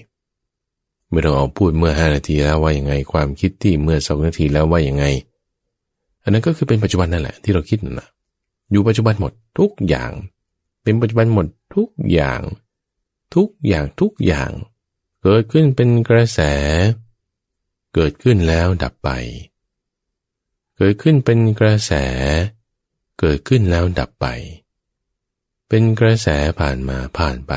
[1.10, 5.04] ไม่ต้องเอาพูดเมื่อห้านาทีแล้วว่ายังไงความคิดที่เมื่อสองนาทีแล้วว่ายังไง
[6.22, 8.08] อันนั้นก็คือเป็นปัจจุบันนั่นแหละ ที่เราคิดนั่นแหละ
[8.70, 10.10] อยู่ปัจจุบันหมดทุกอย่าง
[10.82, 12.40] เป็นปัจจุบันหมดทุกอย่าง
[13.34, 14.50] ทุกอย่างทุกอย่าง
[15.22, 16.40] เกิดขึ้นเป็นกระแส
[17.94, 19.10] เกิดขึ้นแล้วดับไป
[20.76, 21.92] เกิดขึ้นเป็นกระแส
[23.20, 24.26] เกิดขึ้นแล้วดับไป
[25.68, 26.28] เป็นกระแส
[26.60, 27.52] ผ่านมาผ่านไป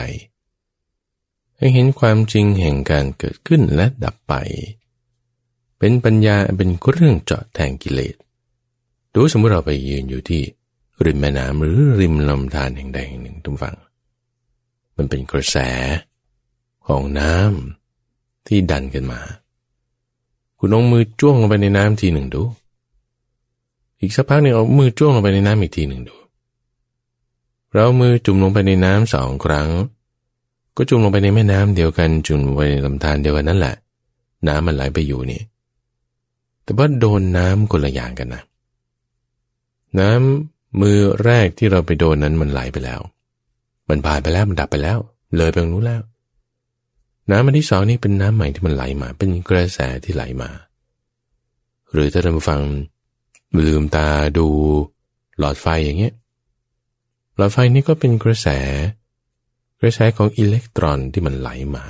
[1.59, 4.33] ให้เห็นความจริงแห่งการเกิดขึ้นและดับไป
[5.79, 8.15] เป็นปัญญาเป็นเครื่องเจาะแทงกิเลส
[9.13, 10.41] ดูสมมติเราไปยืนอยู่ที่
[11.05, 13.75] ริมแม่น้ำหรือริมลำธารแห่งใดแห่งหนึ่งทุกฝั่ง
[14.97, 15.57] มันเป็นกระแส
[16.87, 19.21] ของน้ำที่ดันกันมา
[20.57, 22.43] คุณเอามือจ้วงลงไปในน้ำทีหนึ่งดู
[23.99, 26.15] อีกสักพักหนึ่งเอามือจ้วงลงไปในน้ำอีกทีหนึ่งดู
[27.73, 29.69] เรามือจุ่มลงไปในน้ำสองครั้ง
[30.75, 33.75] ก็จุ่มลงไปในแม่น้ำเดียวกันจุ่มไปในลำธารเดียวกันนั่นแหละ
[34.47, 35.41] น้ำมันไหลไปอยู่นี่
[36.63, 38.43] แต่ว่าโดนน้ำคนละอย่างกันนะ
[39.99, 43.01] น้ำมือแรกที่เราไปโดนนั้นมันไหลไปแล้ว
[43.89, 44.97] มันผ่านไปแล้วมันดับไปแล้ว
[45.35, 46.01] เลยไปตรงนู้นแล้ว
[47.31, 50.49] น้ำอันที่สองนี่เป็นน้ำใหม่ที่มันไหลมา เป็นกระแสที่ไหลมา
[51.91, 52.61] หรือถ้าท่านฟัง
[53.65, 54.07] ลืมตา
[54.37, 54.47] ดู
[55.39, 56.13] หลอดไฟอย่างเงี้ย
[57.35, 58.47] หลอดไฟนี่ก็เป็นกระแส
[59.81, 61.83] กระแสของอิเล็กตรอนที่มันไหลมา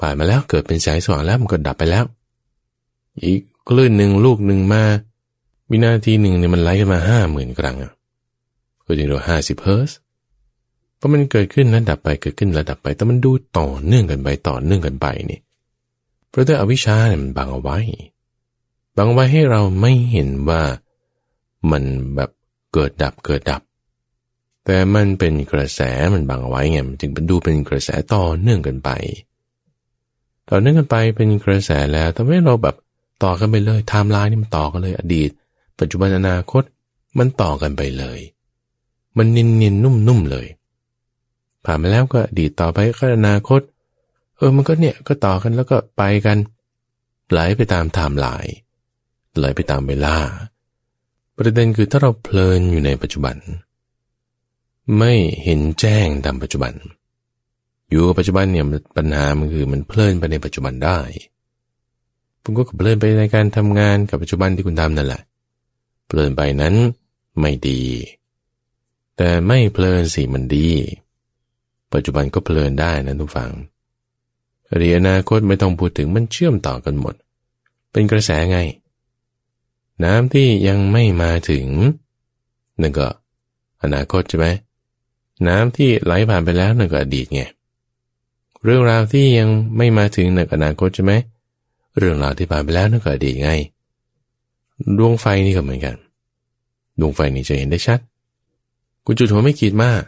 [0.00, 2.04] ผ่านมาแล้วเกิดเป็นแสงสว่างแล้วมันก็ดับไปแล้ว
[3.24, 4.82] อีกคลื่นหนึ่งลูกหนึ่งมา
[5.70, 7.92] วินาทีหนึ่งเนี่ยมันไหลกันมาห้าหมื่นครั้งอะ
[8.84, 9.90] ก็จะเรียกห้าสิบเฮิร์ต
[10.96, 15.40] เพราะมันเกิดขึ้นแล้วดับไปเกิดขึ้นแล้วดับไป แต่มันดูต่อเนื่องกันไปต่อเนื่องกันไปนี่
[16.28, 17.78] เพราะด้วยอวิชชาเนี่ยมันบังเอาไว้
[18.96, 20.62] บังเอาไว้ให้เราไม่เห็นว่า
[21.70, 21.84] มัน
[22.14, 22.30] แบบ
[22.72, 23.62] เกิดดับเกิดดับ
[24.70, 25.80] แต่มันเป็นกระแส
[26.14, 28.90] มันบังไว้ไงมันจึงเป็นดูเป็นกระแสต่อเนื่องกันไป
[30.48, 32.76] ต่อเนื่องกันไปเป็นกระแสแล้วทำให้เราแบบ
[33.24, 35.30] ต่อกันไปเลยไทม์ไลน์นี่มันต่อกันเลย อดีต
[35.78, 36.62] ปัจจุบันอนาคต
[37.18, 38.20] มันต่อกันไปเลย
[39.16, 40.46] มันเนียนเนียนนุ่มนุ่มเลย
[41.64, 43.60] ผ่านมาแล้วก็อดีตต่อไปก็อนาคต
[44.36, 46.38] เออมันก็เนี่ยก็ต่อกันแล้วก็ไปกัน
[47.30, 48.52] ไหลไปตามไทม์ไลน์
[49.38, 50.16] ไหลไปตามเวลา
[51.36, 53.36] ประเด็นคือถ้าเราเพลินอยู่ในปัจจุบัน
[54.96, 55.12] ไม่
[55.44, 56.72] เห็นแจ้งตามปัจจุบัน
[57.90, 58.64] อยู่ปัจจุบันเนี่ย
[58.96, 60.98] ปัญหามันคือมันเพลินไปในปัจจุบันได้
[62.42, 65.22] คุณก็เพลินไปในการทำงานกับปัจจุบันที่คุณทำนั่นแหละ
[66.06, 66.74] เพลินไปนั้น
[67.40, 67.82] ไม่ดี
[69.16, 70.68] แต่ไม่เพลินสิมันดี
[71.92, 73.52] ปัจจุบันก็เพลินได้นะทุกฝัง
[74.70, 77.14] อดีตอนาคตไม่ต้องพูดถึงมันเชื่อมต่อกันหมด
[77.92, 78.58] เป็นกระแสไง
[80.04, 81.66] น้ำที่ยังไม่มาถึง
[82.80, 83.06] นั่นก็
[83.82, 84.46] อนาคตใช่ไหม
[85.46, 87.42] น้ำที่ไหลผ่านไปแล้วนั่นก็อดีตไง
[88.64, 91.12] เรื่องราวที่ยังไม่มาถึงในอนาคตใช่ไหม
[91.98, 93.50] เรื่องราวที่ผ่านไปแล้วนั่นก็อดีตไง
[94.98, 95.96] ดวงไฟนี่ก็เหมือนกัน
[97.00, 97.98] ดวงไฟนี่จะเห็นได้ชัด
[99.04, 100.02] คุณจุดหัวไม่ขีดมาก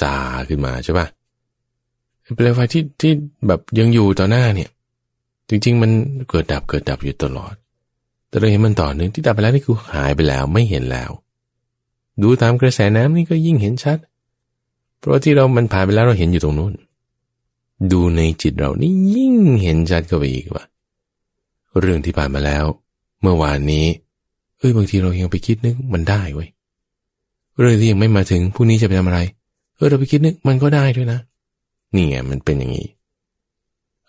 [0.00, 0.14] สา
[0.48, 1.06] ขึ้นมาใช่ปะ
[2.34, 3.12] เปลวไฟที่ที่
[3.46, 4.70] แบบยังอยู่ต่อหน้าเนี่ย
[5.48, 5.90] จริง ๆ มัน
[6.28, 7.54] เกิดดับเกิดดับอยู่ตลอด
[8.28, 11.10] แต่เราเห็นมันต่อเนื่องที่ดับไปแล้วนี่คือหายไปแล้วไม่เห็นแล้ว
[12.22, 13.98] ดูตามกระแสน้ำนี่ก็ยิ่งเห็นชัด
[15.04, 16.72] เพราะที่เรามันผ่านไปแล้วเราเห็นอยู่ตรงนู้น
[17.92, 20.64] ดูในจิตเรานี่ยิ่งเห็นชัดเข้าไปอีกว่า
[21.80, 22.64] เรื่องที่ผ่านมาแล้ว
[23.22, 23.86] เมื่อวานนี้
[24.58, 26.48] เอ้ยบางทีเรายังไปคิดนึกมันได้เว้ย
[27.58, 29.20] เรื่องที่ยังไม่มาถึงพรุ่งนี้จะไปทำอะไร
[29.76, 31.18] เออเราไปคิดนึกมันก็ได้ด้วยนะ
[31.94, 32.86] นี่ไงมันเป็นอย่างนี้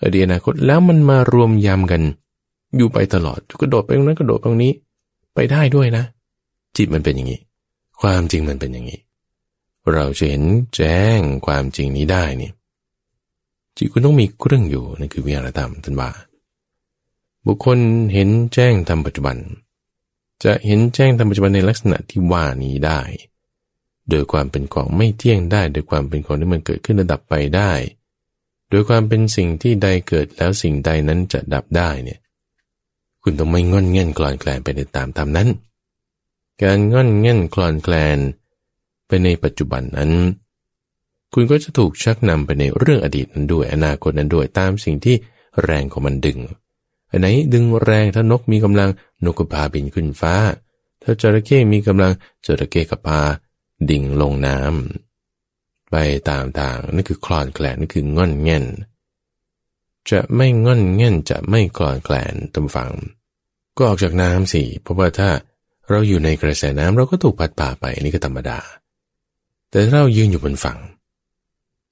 [0.02, 2.02] อดีตอนาคตแล้วมันมารวมยำกัน
[2.78, 4.72] อยู่ไปตลอดกระโดดไปตรงนั้นกระโดดตรงนี้
[5.36, 6.04] ไปได้ด้วยนะ
[6.78, 7.40] จิตมันเป็นอย่างนี้
[8.02, 9.00] ความจริงมันเป็นอย่างนี้
[9.94, 10.44] เราจะเห็น
[10.76, 12.54] แจ้งความจริงนี้ได้เนี่ย
[13.78, 16.10] จิตคุณต้องมีเครื่องอยู่นั่นคือวิหารธรรมท่านว่า
[17.46, 17.78] บุคคล
[18.14, 19.38] เห็นแจ้งทำปัจจุบัน
[20.44, 23.02] จะเห็นแจ้งทำปัจจุบันในลักษณะที่ว่านี้ได้
[24.10, 27.72] โดยความเป็นของไม่เที่ยงได้ โดยความเป็นของที่มันเกิดขึ้นระดับไปได้
[28.70, 32.20] โดยความเป็นสิ่งที่ใดเกิดแล้วสิ่งใดนั้นจะดับได้เนี่ย
[33.22, 35.50] คุณต้องไม่งอนเง่นกลอนแกลนไปในตามธรรมนั้น
[36.62, 38.20] การงอนเง่นกลอนแกลน
[39.08, 40.12] ไปในปัจจุบันนั้น
[41.34, 45.16] คุณก็จะถูกชักนำไปในเรื่องอดีตนั้นด้วยอนาคตนั้นด้วยตามสิ่งที่
[45.64, 46.40] แรงของมันดึง
[47.10, 48.90] อันไหนดึงแรงถ้านกมีกำลัง
[49.26, 50.36] นกก็พาบินขึ้นฟ้า
[51.02, 52.12] ถ้าจระเข้มีกำลัง
[52.46, 53.20] จระเข้ก็พา
[53.90, 55.96] ดิ่งลงน้ำไป
[56.30, 58.66] ตามทางนั่นคือคลอนแกลนนั่นคือง่อนเง่น
[60.10, 62.92] จะไม่ง่อนเง่นจะไม่คลอนแกลนตำฝัง
[63.78, 65.30] ก็ออกจากน้ำสิเพราะว่าถ้า
[65.90, 68.60] เราอยู่ในกระแสน้ำเราก็ถูกพัดป่าไปนนี้ก็ธรรมดา
[69.70, 70.80] แต่เรายืนอยู่บนฝั่ง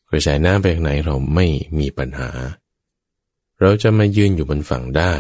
[0.10, 1.46] กระแสน้ำไปทางไหนเราไม่
[1.80, 2.30] มีปัญหา
[3.60, 5.14] เราจะมายืนอยู่บนฝั่งได้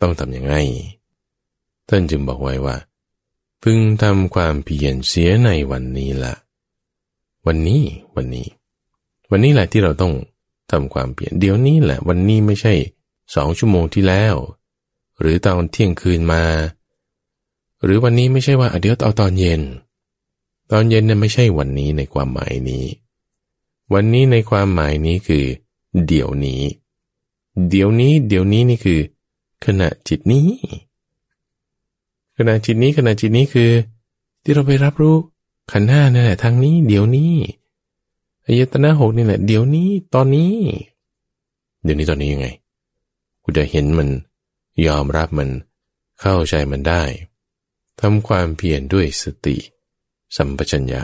[0.00, 0.54] ต้องทำยังไง
[1.88, 2.76] ท่านจึงบอกไว้ว่า
[3.62, 6.34] พึงทำความเพียรเสียในวันนี้ละ
[7.46, 7.82] วันนี้
[8.16, 8.46] วันนี้
[9.30, 10.12] วันนี้แหละที่เราต้อง
[10.70, 12.74] ทำความเพียรเดี๋ยวนี้แหละวันนี้ไม่ใช่
[13.34, 14.34] สองชั่วโมงที่แล้ว
[15.20, 16.44] หรือตอนเที่ยงคืนมา
[17.84, 19.62] หรือวันนี้ไม่ใช่ว่าเดี๋ยวเอาตอนเย็น
[20.70, 22.84] ตอนเย็นเนี่ยไม่ใช่วันนี้ในความหมายนี้
[23.92, 25.44] วันนี้ในความหมายนี้คือ
[26.06, 26.62] เดี๋ยวนี้
[27.68, 29.00] เดี๋ยวนี้ เดี๋ยวนี้นี่คือ
[29.64, 30.48] ขณะจิตนี้
[32.36, 33.70] ขณะจิตนี้ขณะจิตนี้คือ
[34.42, 35.16] ที่เราไปรับรู้
[35.72, 37.32] ขันห้านี่แหละทางนี้ เดี๋ยวนี้
[38.44, 40.54] อายตนะหกนี่แหละ เดี๋ยวนี้ตอนนี้
[41.82, 42.48] เดี๋ยวนี้ตอนนี้ยังไง
[43.42, 44.08] กูจะเห็นมัน
[44.86, 45.48] ยอมรับมัน
[46.20, 47.02] เข้าใจมันได้
[48.00, 49.56] ทำความเพียรด้วยสติ
[50.36, 51.00] สัมปชัญญะ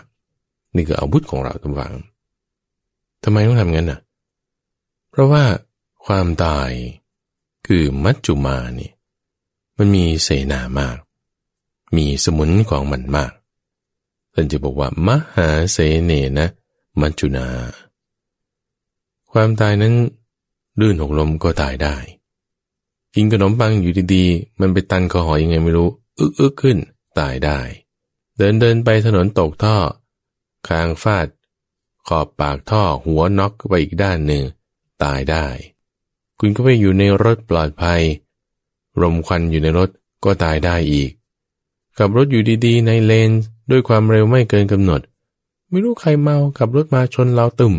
[0.74, 1.94] นี่คืออาวุธของเราทุกฝัง
[3.22, 4.00] ทำไมต้องทำงั้นน่ะ
[5.10, 5.44] เพราะว่า
[6.06, 6.70] ความตาย
[7.66, 8.90] คือมัจจุมานี่
[9.76, 10.96] มันมีเสนามาก
[11.96, 13.32] มีสมุนของมันมาก
[14.34, 16.48] ท่านจะบอกว่ามหาเสเนนะ
[17.00, 17.46] มัจจุนา
[19.32, 19.94] ความตายนั้น
[20.80, 21.96] ลื่นหกลมก็ตายได้
[23.14, 26.78] กินขนมปังอยู่ดีๆ มันไปตันคอหอยยังไงไม่รู้ อึกอึกขึ้น
[27.18, 27.58] ตายได้
[28.38, 29.76] เดินเดินไปถนนตกท่อ
[30.68, 31.26] คางฟาด
[32.08, 34.42] ขอบปากท่อหัวน็อกไปอีกด้านหนึ่ง
[35.02, 35.46] ตายได้
[36.38, 38.02] คุณก็ไปอยู่ในรถปลอดภัย
[39.00, 39.88] รมควันอยู่ในรถ
[40.24, 41.10] ก็ตายได้อีก
[41.98, 43.30] ขับรถอยู่ดีๆ ในเลน
[43.70, 45.00] ด้วยความเร็วไม่เกินกำหนด
[45.70, 47.74] ไม่รู้ใครเมาขับรถมาชนเราตุ่ม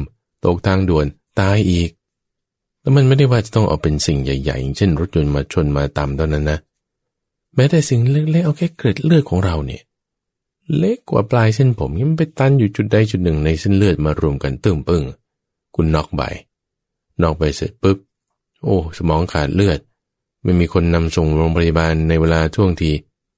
[0.45, 1.05] ตกทางด่วน
[1.39, 1.89] ตายอีก
[2.81, 6.59] แล้วมันไม่ได้ว่าจะต้องเอาเป็นสิ่งใหญ่ๆเช่นรถยนต์มาชนมาตามเท่านั้นนะ
[7.55, 9.81] แม้แต่สิ่งเล็กๆเอาแค่เกล็ดเลือดของเราเนี่ย
[10.77, 15.03] เล็กกว่าปลายเส้นผมยังไปตันอยู่จุดใดจุดหนึ่งในเส้นเลือดมารวมกันตึมปึ้ง
[15.75, 16.21] คุณนอกใบ
[17.21, 17.97] นอกไปเสร็จปุ๊บ
[18.63, 19.79] โอ้ สมองขาดเลือด
[20.43, 22.91] ไม่มีคนนำส่งโรงพยาบาลในเวลาท่วงที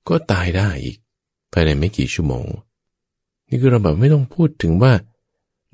[0.08, 0.98] ก็ตายได้อีก
[1.52, 2.46] ภายในไม่กี่ชั่วโมง
[3.48, 4.94] นี่คือเราแบบไม่ต้องพูดถึงว่า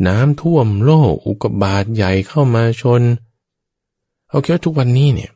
[0.07, 3.01] น้ำท่วมโลกอุกบาทใหญ่เข้ามาชน
[4.29, 5.31] เอาแค่ทุกวันนี้เนี่ย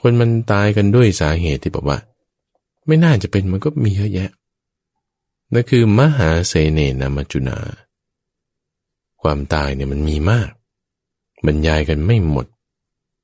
[0.00, 1.98] คนมันตายกันด้วยสาเหตุที่บอกว่า
[2.86, 4.30] ไม่น่าจะเป็นมันก็มีเยอะแยะ
[5.52, 7.58] นั่นคือมหาเสเนนามจุนา
[9.22, 10.50] ความตายเนี่ยมันมีมาก
[11.46, 12.46] บรรยายกันไม่หมด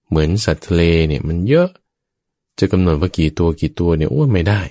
[0.09, 1.69] เหมือนสัตว์ทะเลเนี่ยมันเยอะ
[2.59, 4.63] จะกำหนดว่ากี่ตัวกี่ตัวเนี่ยโอ้ไม่ได้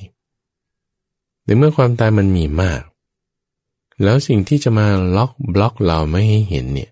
[1.44, 2.82] ในเมื่อความตายมันมีมาก
[4.04, 6.92] แล้วสิ่งที่จะมาล็อกบล็อกเราไม่ให้เห็นเนี่ย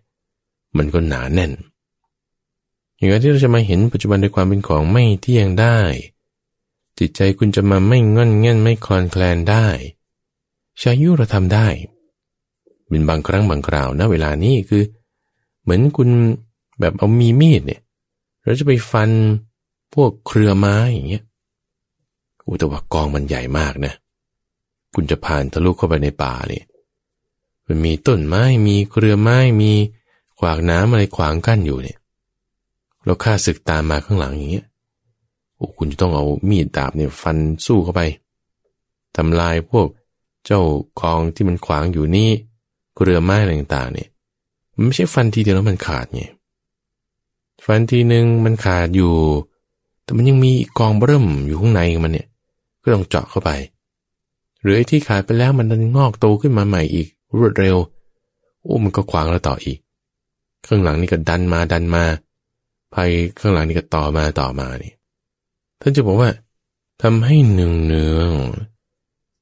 [0.78, 1.51] มันก็หนาแน่น
[2.95, 5.78] อย่างที่เราจะมาเห็นปัจจุบันในความเป็นของไม่เที่ยงได้
[6.99, 9.68] จิตใจคุณจะมาไม่งอนเง่นไม่คลอนแคลนได้
[10.82, 11.68] ชายุเราทำได้
[12.90, 14.84] เป็นบางครั้งบางคราวนะเวลานี้คือ
[15.64, 16.10] เหมือนคุณ
[16.80, 17.82] แบบเอามีมีดเนี่ย
[18.44, 19.10] เราจะไปฟัน
[19.94, 21.24] พวกเครือไม้อย่างเงี้ย
[22.48, 23.94] อุตวากองมันใหญ่มากนะ
[24.94, 26.66] คุณจะผ่านทะลุเข้าไปในป่าเนี่ย
[27.68, 29.72] มันมีต้นไม้มีเครือไม้มี
[30.40, 31.98] ขวากน้ำอะไรขวางกั้นอยู่เนี่ย
[33.06, 34.66] แล้วข้าศึกตามมาข้างหลังอย่างเงี้ย
[35.56, 38.02] โอ้คุณจะต้องเอามีดดาบเนี่ยฟันสู้เข้าไป
[39.18, 39.88] ทำลายพวก
[40.46, 40.62] เจ้า
[41.02, 42.30] กองที่มันขวางอยู่นี่
[43.02, 44.10] เรือไม้อะไรต่างๆเนี่ย
[44.76, 46.24] มันไม่ใช่ฟันทีเดียวแล้วมันขาดไง
[47.66, 49.14] ฟันทีหนึ่งมันขาดอยู่
[50.04, 52.28] แต่มันยังมีกองเบิ่มอยู่ข้างในมันเนี่ย
[52.82, 53.52] ก็ต้องเจาะเข้าไป
[54.62, 57.78] หรือไอ้ที่ขาดไปแล้วมันดันงอกโตขึ้นมาใหม่อีกรวดเร็ว
[58.62, 59.78] โอ้มันก็ขวางเราต่ออีก
[60.66, 62.04] ข้างหลังนี่ก็ดันมาดันมา
[62.94, 64.94] ภัยข้างหลังนี่ก็ต่อมาต่อมานี่
[65.82, 66.30] ท่านจะบอกว่า
[67.02, 68.32] ทำให้เนืองเนือง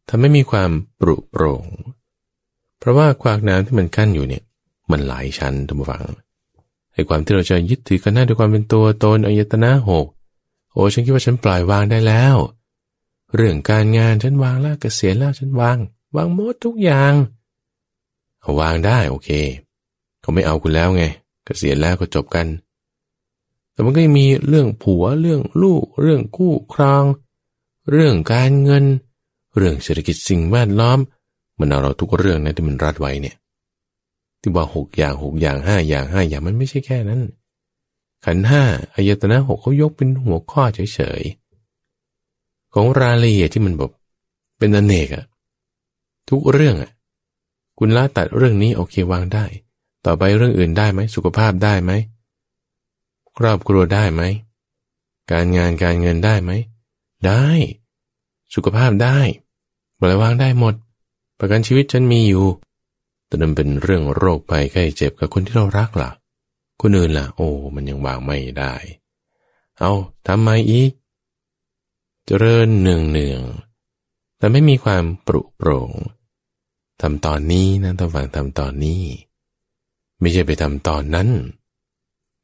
[0.09, 1.65] ทำให้มีความปรุโปร่ง
[2.79, 4.43] เพราะว่าควากน้ำที่มันกั้นอยู่เนี่ย
[4.91, 6.03] มันหลายชั้นทุกฝัง
[6.93, 10.05] ไอ้ความที่เราจะยึดถือกันหน้าด้วยความเป็นตัวตนอายตนะหก
[10.73, 12.35] โอ้ฉันคิดว่าฉันปล่อยวางได้แล้ว
[13.35, 15.77] เรื่องการงานฉันวางแล้วกเกษียณแล้วฉันวาง
[16.15, 17.13] วางหมดทุกอย่าง
[18.41, 19.29] เอาวางได้โอเค
[20.21, 21.03] เขาไม่เอาคุณแล้วไง
[21.45, 22.47] กเกษียณแล้วก็จบกัน
[23.71, 27.03] แต่มันก็ยังมีเรื่องผัวเรื่องลูก เรื่องคู่ครอง
[27.91, 28.85] เรื่องการเงิน
[29.57, 30.99] เรื่องเศรษฐกิจสิ่งแวดล้อม
[31.59, 33.35] มันเอาเราทุกเรื่องนะที่มันรัดไว้เนี่ย
[34.41, 37.21] ที่ว่าหกอย่างหกอย่างห้าอย่างห้าอย่างมันไม่ใช่แค่นั้น
[38.25, 43.91] ขันห้าอายตนะหกเขายกเป็นหัวข้อเฉยๆ ของรายละเอียดที่มันแบบ
[44.57, 45.25] เป็นอเนกอะ
[46.29, 46.91] ทุกเรื่องอะ
[47.77, 49.45] คุณละตัดเรื่องนี้โอเควางได้
[50.05, 51.91] ต่อไปเรื่องอื่นได้ไหมสุขภาพได้ไหม
[53.37, 54.21] ครอบครัวได้ไหม
[55.31, 56.51] การงานการเงินได้ไหม
[57.25, 57.43] ได้
[58.53, 59.17] สุขภาพได้
[59.99, 60.75] ปล่อยวางได้หมด
[61.39, 62.45] ประกันชีวิตฉันมีอยู่
[63.27, 66.09] แต่นั่นเป็นเรื่องโรคภัยไข้เจ็บกับคนที่เรารักล่ะ
[66.81, 68.73] คนอื่นล่ะ โอ้ มันยังวางไม่ได้
[69.79, 69.91] เอา
[70.27, 70.91] ทำไมอีก
[72.25, 73.41] เจริญเนืองเนือง
[74.37, 75.91] แต่ไม่มีความปรุโปร่ง
[77.01, 79.01] ทำตอนนี้นะต้องฟังทำตอนนี้
[80.19, 81.29] ไม่ใช่ไปทำตอนนั้น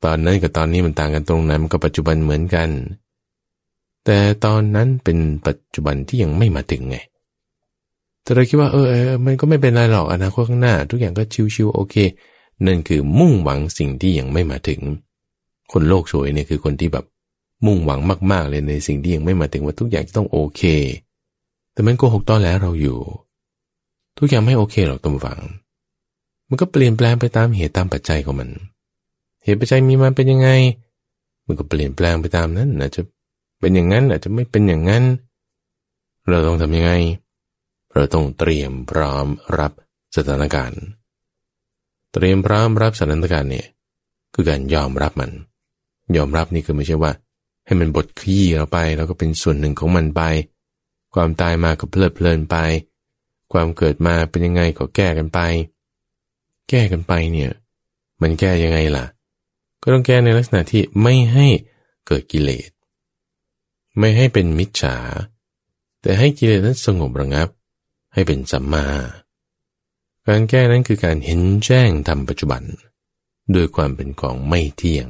[0.03, 2.69] ตอนนั้นกับตอนนี้มันต่างกันตรงนั้นมันก็ปัจจุบันเหมือนกัน
[4.09, 6.97] แต่ตอนนั้นเป็นปัจจุบันที่ยังไม่มาถึงไง
[8.23, 11.23] แต่เราคิดว่าเออเออมันก็ไม่เป็นไรหรอกอนาคตข้างหน้า ทุกอย่างก็
[11.55, 11.95] ชิวๆโอเค
[12.65, 14.79] นั่นคือมุ่งหวังสิ่งที่ยังไม่มาถึง
[15.71, 17.05] คนโลกสวยเนี่ยคือคนที่แบบ
[17.65, 17.99] มุ่งหวัง
[18.31, 20.61] มากๆเลยในสิ่งที่ยังไม่มาถึงว่าทุกอย่างต้องโอเค
[21.73, 22.97] แต่มันโกหกตอนแล้วเราอยู่
[24.17, 25.39] ทุกอย่างไม่โอเคหรอกตมฝัง
[26.49, 28.49] มันก็เปลี่ยนแปลงไปตามเหตุตามปัจจัยของมัน
[29.43, 30.49] เหตุปัจจัยมีมันเป็นยังไง
[31.45, 33.01] มันก็เปลี่ยนแปลงไปตามนั้นอาจจะ
[33.59, 35.03] เป็นอย่างนั้นอาจจะไม่เป็นอย่างนั้น
[36.29, 36.91] เราต้องทำยังไง
[37.93, 39.27] เราต้องเตรียมพร้อม
[39.59, 39.71] รับ
[40.15, 40.81] สถานการณ์
[42.13, 43.67] เตรียมพร้อมรับสถานการณ์เนี่ย
[44.33, 45.31] คือการยอมรับมัน
[46.17, 47.11] ยอมรับนี่คือไม่ใช่ว่า
[47.65, 50.21] ให้มันบดขี้เราไป แล้วก็เป็นส่วนหนึ่งของมันไป
[51.13, 52.57] ความตายมาก็เพลิดเพลินไป
[53.53, 55.39] ความเกิดมาเป็นยังไงก็แก้กันไป
[56.69, 57.51] แก้กันไปเนี่ย
[58.21, 59.05] มันแก้ยังไงล่ะ
[59.81, 61.47] ก็ต้องแก้ในลักษณะที่ไม่ให้
[62.07, 62.69] เกิดกิเลส
[63.99, 64.97] ไม่ให้เป็นมิจฉา
[66.01, 67.49] แต่ให้กิเลสนั้นสงบระงับ
[68.13, 68.87] ให้เป็นสัมมา
[70.27, 72.63] การแก้นั้นคือการเห็นแจ้งทำปัจจุบัน
[73.55, 75.07] ด้วยความเป็นของไม่เที่ยง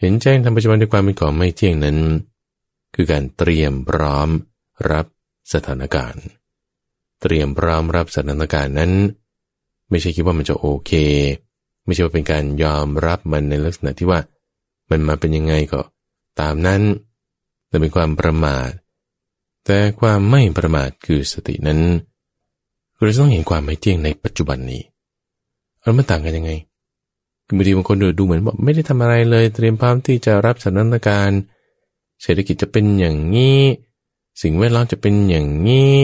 [0.00, 1.98] เห็นแจ้งทำปัจจุบันด้วยความเป็นของไม่เที่ยงนั้น
[2.94, 4.28] คือการเตรียมพร้อม
[4.90, 5.06] รับ
[5.52, 6.24] สถานการณ์
[7.20, 8.92] เตรียมพร้อมรับสถานการณ์นั้น
[9.90, 10.92] ไม่ใช่คิดว่ามันจะโอเค
[11.84, 14.20] ไม่ใช่ว่าเป็นการยอมรับมันในลักษณะที่ว่า
[14.90, 15.80] มันมาเป็นยังไงก็
[16.40, 16.82] ตามนั้น
[17.76, 18.70] แต่เป็นความประมาท
[19.66, 21.80] แต่ความไม่ประมาทคือสตินั้น
[22.94, 24.82] เราต้องเห็นความไม่เที่ยงในปัจจุบันนี้
[25.80, 26.52] แล้วมันต่างกันยังไง
[27.46, 31.40] คือบางทีบางคนดูเหมือนว่าไม่ได้ทำอะไรเลย เตรียมพร้อมที่จะรับสถานการณ์
[32.22, 33.60] เศรษฐกิจจะเป็นอย่างนี้
[34.42, 35.94] สิ่งแวดล้อมจะเป็นอย่างนี้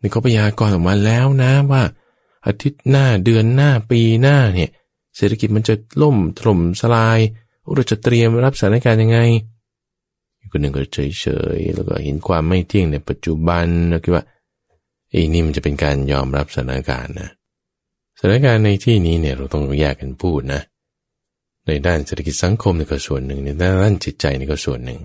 [0.00, 1.82] นี่เขาพยากรณ์ออกมาแล้วนะว่า
[2.46, 4.70] อาทิตย์หน้าเดือนหน้าปีหน้าเนี่ย
[5.16, 7.18] เศรษฐกิจมันจะล่มถล่มสลาย
[7.74, 9.20] เราจะเตรียมรับสถานการณ์ยังไง
[10.52, 11.26] คนหนึ่งก็เฉ
[11.56, 14.24] ยๆแล้วก็เห็นความไม่เที่ยงในปัจจุบันแล้วคิดว่า
[15.10, 17.30] ไอ้นี่มันจะเป็นการยอมรับสถานการณ์นะ
[18.18, 20.60] สถานการณ์ในที่นี้เนี่ยเราต้องแยกกันพูดนะ
[21.66, 25.00] ในด้านเศรษฐกิจสังคมนี่ก็ส่วนหนึ่งในด้านจิตใจนี่ก็ส่วนหนึ่ง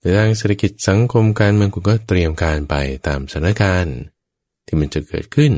[0.00, 2.74] ในด้านเศรษฐกิจสังคมการเมืองคุณก็เตรียมการไป
[3.06, 3.96] ตามสถานการณ์
[4.66, 5.52] ที่มันจะเกิดขึ้น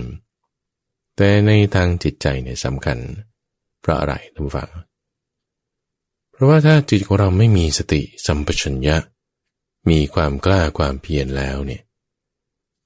[1.17, 2.99] แต่ในทางจิตใจเนี่ยสำคัญ
[3.81, 4.69] เพราะอะไรท่านผู้ฟัง
[6.41, 8.97] ราะว่าถ้าจิตของเราไม่มีสติสัมปชัญญะ
[9.91, 11.83] มีความกล้าความเพียรแล้วเนี่ย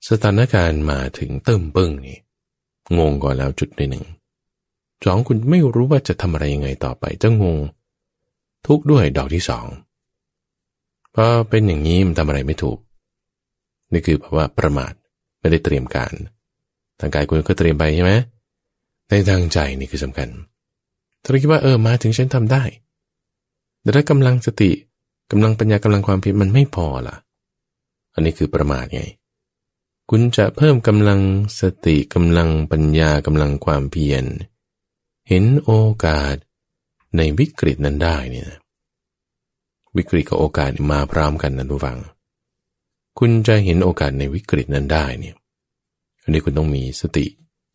[0.08, 2.18] สถานการณ์มาถึงเติมเบิ้งนี่
[2.98, 4.06] งงก่อนแล้วจุดหนึ่ง
[5.04, 7.58] สองคุณไม่รู้ว่าจะทำอะไรยังไงต่อไปจะงง
[8.66, 9.66] ทุกด้วยดอกที่สอง
[11.14, 12.78] พอเป็นอย่างนี้มันทำอะไรไม่ถูก
[13.92, 14.92] นี่คือเพราะว่าประมาท
[15.40, 16.12] ไม่ได้เตรียมการ
[17.00, 18.12] ทางกายคุณก็เตรียมไปใช่ไหม
[19.08, 20.28] ในทางใจนี่คือสำคัญ
[21.22, 22.62] ถ้าเราคิดว่าเออมาถึงฉันทำได้
[23.84, 24.70] แต่ถ้ากำลังสติ
[25.30, 27.16] กำลังปัญญากำลังความเพียรมันไม่พอล่ะ
[28.14, 29.02] อันนี้คือประมาทไง
[30.10, 31.20] คุณจะเพิ่มกำลัง
[31.60, 34.24] สติกำลังปัญญากำลังความเพียร
[35.28, 35.70] เห็นโอ
[36.04, 36.36] กาส
[37.16, 38.50] ในวิกฤตนั้นได้เนี่ย
[39.96, 41.98] วิกฤตกับโอกาสมาพร้อมกันนะทุกฝัง
[43.18, 45.34] คุณจะเห็นโอกาสในวิกฤตนั้นได้เนี่ย
[46.22, 47.26] อันนี้คุณต้องมีสติ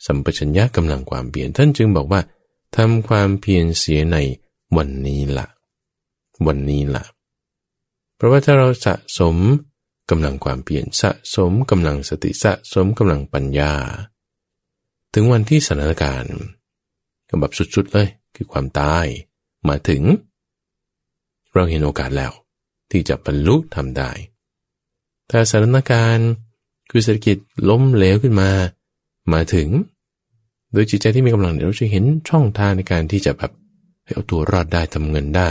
[0.05, 2.21] สัมปชัญญะกำลังความเพียรท่านจึงบอกว่า
[2.75, 4.17] ทำความเพียรเสียใน
[4.77, 5.47] วันนี้ละ่ะ
[6.47, 7.05] วันนี้ล่ะ
[8.15, 9.35] เพราะว่าถ้าเราสะสม
[10.09, 13.73] กำลังความเปลี่ยนสะสมกำลังสติสะสมกำลังปัญญา
[15.13, 16.35] ถึงวันที่สถานการณ์
[17.29, 19.05] ก็แบบสุดๆเลยคือความตาย
[19.69, 20.01] มาถึง
[21.53, 22.31] เราเห็นโอกาสแล้ว
[22.91, 24.11] ที่จะบรรลุทำได้
[25.29, 26.29] ถ้าสถานการณ์
[26.89, 27.37] คือเศรษฐกิจ
[27.69, 28.49] ล้มเหลวขึ้นมา
[29.33, 29.69] มาถึง
[30.73, 33.51] โดยจิตใจที่มีกำลังเราจะเห็นช่องทางในการที่จะแบบ
[34.13, 35.49] เอาตัวรอดได้ทำเงินได้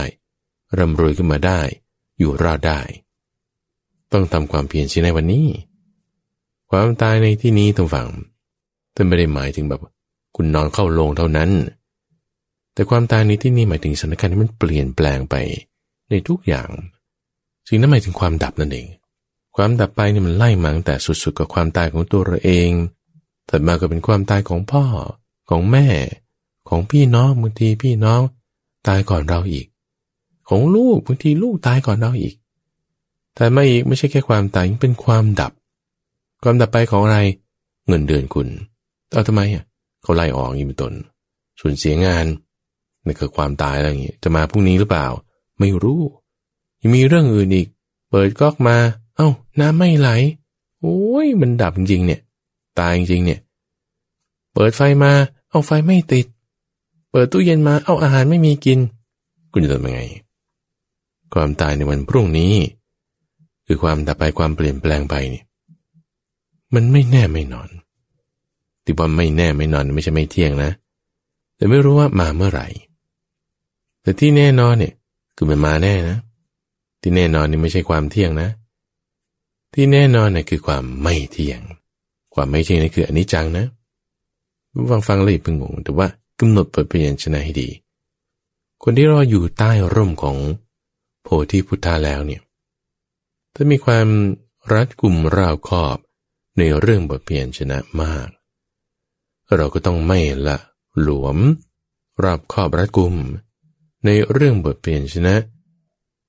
[0.77, 1.59] ร่ำรวยขึ้นมาได้
[2.19, 2.79] อยู่รอดได้
[4.11, 5.47] ต้องทำความเพียรสิในวันนี้
[6.69, 8.07] ความตายในที่นี้ต้องฝัง
[8.95, 9.81] ท่านไม่ได้หมายถึงแบบ
[10.35, 11.49] คุณนอนเข้าโรงเท่านั้น
[12.73, 15.35] แต่ความตายในที่นี้หมายถึงสถานการณ์ที่มันเปลี่ยนแปลงไป
[16.09, 16.69] ในทุกอย่าง
[17.67, 18.87] สิ่งนั้นหมายถึงความดับนั่นเอง
[19.55, 22.69] ความดับไปนี่มันไล่มาตั้งแต่สุดๆกับความตายของตัวเราเอง
[23.49, 24.83] ถัดมาก็เป็นความตายของพ่อ
[25.49, 25.87] ของแม่
[26.69, 28.21] ของพี่น้องบางทีพี่น้อง
[28.87, 29.67] ตายก่อนเราอีก
[30.49, 32.35] ของลูกบางทีลูกตายก่อนเราอีก
[33.35, 35.51] แต่ไมาอีกไม่ใช่แค่ความตายยังเป็นความดับ
[36.43, 37.19] ความดับไปของอะไร
[37.87, 38.47] เงินเดือนคุณ
[39.11, 39.63] เอาทำไมอะ
[40.03, 40.93] เขาไล่ออกอย่างเป็นต้น
[41.59, 42.25] ส่วนเสียงาน
[43.05, 45.07] นั่นคือความตายอะไรอย่างเงี้ยจะมาพรุ่งนี้หรือเปล่า
[45.59, 46.01] ไม่รู้
[46.81, 47.67] ยังมีเรื่องอื่นอีก
[48.09, 48.77] เปิดก๊อกมา
[49.15, 49.29] เอา้า
[49.59, 50.09] น้ำไม่ไหล
[50.81, 52.21] โอ้ยมันดับจริงเนี่ย
[52.79, 53.39] ตายจริงเนี่ย
[54.53, 55.11] เปิดไฟมา
[55.49, 56.25] เอาไฟไม่ติด
[57.11, 58.79] เปิดตู้เย็นมา เอาอาหารไม่มีกิน
[59.51, 60.01] คุณจะทำยังไง
[61.33, 62.53] ความตายในวันพรุ่งนี้
[63.67, 65.43] คือความดับไปความเปลี่ยนแปลงไปนี่
[66.75, 67.69] มันไม่แน่ไม่นอน
[68.83, 70.71] ที่ว่าไม่แน่ไม่นอนไม่ใช่ไม่เที่ยงนะ
[71.55, 72.67] แต่ไม่รู้ว่ามาเมื่อไหร่
[74.01, 74.93] แต่ที่แน่นอนเนี่ย
[75.35, 76.17] คือมันมาแน่นะ
[77.01, 78.49] ที่แน่นอนนี่ไม่ใช่ความเที่ยงนะ
[79.73, 81.59] ที่แน่นอนนี่คือความไม่เที่ยง
[82.33, 83.65] ความไม่เที่ยงนี่คืออนิจจังนะ
[84.89, 86.07] ฟังฟังเลยพึงงงแต่ว่า
[86.39, 87.69] กำหนดเปิดเปลี่ยนชนะให้ดี
[88.83, 90.37] คนที่รออยู่ใต้ร่มของ
[91.23, 92.41] โพธิพุทธาแล้วเนี่ย
[93.53, 94.07] ถ้ามีความ
[94.73, 95.97] รัดกลุ่มราวคอบ
[96.57, 98.27] ในเรื่องบทเปลี่ยนชนะมาก
[99.55, 100.57] เราก็ต้องไม่ละ
[101.01, 101.37] หลวม
[102.25, 103.15] รับคอบรัดกลุ่ม
[104.05, 105.35] ในเรื่องบทเปลี่ยนชนะ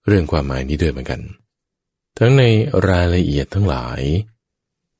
[0.07, 1.21] เรื่องความหมายนี้ด้วยเหมือนกัน
[2.19, 2.43] ทั้งใน
[2.89, 4.01] รายละเอียดทั้งหลาย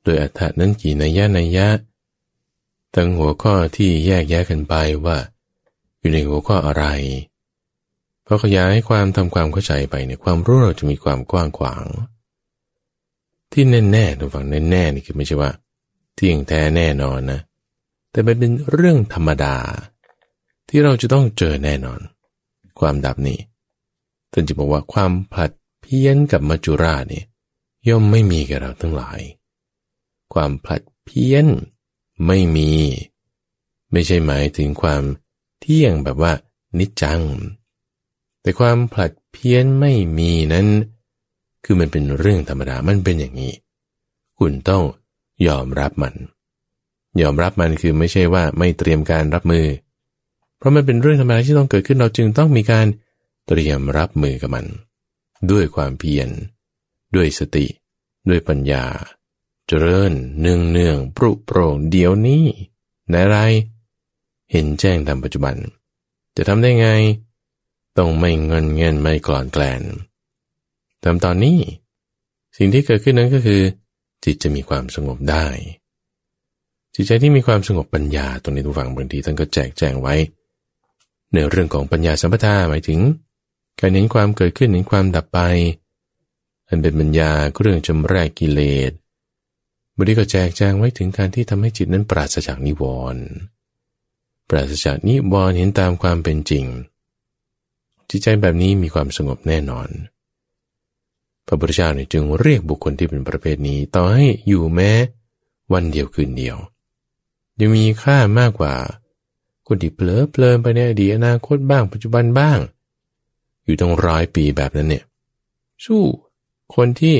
[0.03, 1.67] โดยอัฏฐนั้นกี่นัยยะนัยยะ
[2.95, 4.73] ทั้งหัวข้อที่แยกแยะกันไป
[5.05, 5.17] ว่า
[5.99, 6.85] อยู่ในหัวข้ออะไร
[8.33, 11.85] อขยายความทำความเข้าใจไปเนี่ยความรู้เราจะมีความกว้างขวาง
[13.51, 15.51] ที่แน่แน่ตัวฝั่งแน่แน่นี่คือไม่ใช่ว่า
[16.15, 17.39] เที่ยงแท้แน่นอนนะ
[18.11, 19.55] แต่มันเป็นเรื่องธรรมดา
[20.69, 21.99] ที่เราจะต้องเจอแน่นอน
[22.79, 23.39] ความดับนี้
[24.31, 25.51] ท่านจะบอกว่าความผลัด
[25.81, 27.25] เพี้ยนกับมัจจุราชเนี่ย
[27.87, 29.19] ย่อมไม่มีแก่เราทั้งหลาย
[30.33, 31.47] ความผลัดเพี้ยน
[32.25, 32.71] ไม่มี
[33.91, 35.03] ไม่ใช่หมายถึงความ
[35.59, 36.33] เที่ยงแบบว่า
[36.79, 37.21] นิจจัง
[38.41, 40.67] แต่ความผลัดเพี้ยนไม่มีนั้น
[41.65, 43.53] คือมันเป็นเรื่องธรรมดา มันเป็นอย่างนี้
[44.39, 44.83] คุณต้อง
[45.47, 46.15] ยอมรับมัน
[47.21, 49.65] ยอมรับมันคือไม่ใช่ว่าไม่เตรียมการรับมือ
[50.57, 52.87] เพราะมันเป็นเรื่องธรรมดาที่ต้องเกิดขึ้นเราจึงต้องมีการ
[53.47, 54.65] เตรียมรับมือกับมัน
[55.51, 56.29] ด้วยความเพียร
[57.15, 57.65] ด้วยสติ
[58.29, 58.85] ด้วยปัญญา
[59.67, 62.45] เจริญเนืองเนืองปรุโปร่งเดี๋ยวนี้
[63.09, 63.37] ในไร
[64.51, 65.55] เห็นแจ้งตามปัจจุบัน
[66.35, 66.87] จะทำได้ไง
[67.97, 69.81] ต้องไม่เงินเงินไม่กลอนแกลน
[71.03, 71.59] ทำตอนนี้
[72.57, 73.61] สิ่งที่เกิดขึ้นนั้นก็คือ
[74.23, 75.45] จิตจะมีความสงบได้
[76.95, 80.15] จิตใจที่มีความสงบปัญญาตรงนี้ทุกฝั่งบางทีท่านก็แจกแจงไว้
[81.33, 82.99] ในเรื่องของปัญญาสัมปทาหมายถึง
[83.79, 85.39] การเห็นความเกิดขึ้นเห็นความดับไป
[86.67, 87.31] อันเป็นปัญญา
[87.61, 88.91] เรื่องจำแรกกิเลส
[89.97, 92.83] บริก็แจกแจงไว้ถึงการที่ทำให้จิตนั้นปราศจากนิว
[93.13, 93.23] รณ์
[94.49, 96.65] ปราศจากนิวรณ์เห็นตามความเป็นจริง
[98.11, 99.89] จิตใจแบบนี้มีความสงบแน่นอน
[101.47, 104.91] พระพุทธเจ้าเนี่ยจึงเรียกบุคคลที่เป็นประเภทนี้ ต่อให้อยู่แม้
[105.73, 106.57] วันเดียวคืนเดียว
[107.59, 108.73] ยังมีค่ามากกว่า
[109.67, 112.59] คนที่เผลอเพลินไปในอดีตอนาคตบ้างปัจจุบันบ้าง
[113.65, 115.05] อยู่ตั้งร้อยปีแบบนั้นเนี่ย
[115.85, 116.01] สู้
[116.75, 117.15] คนที่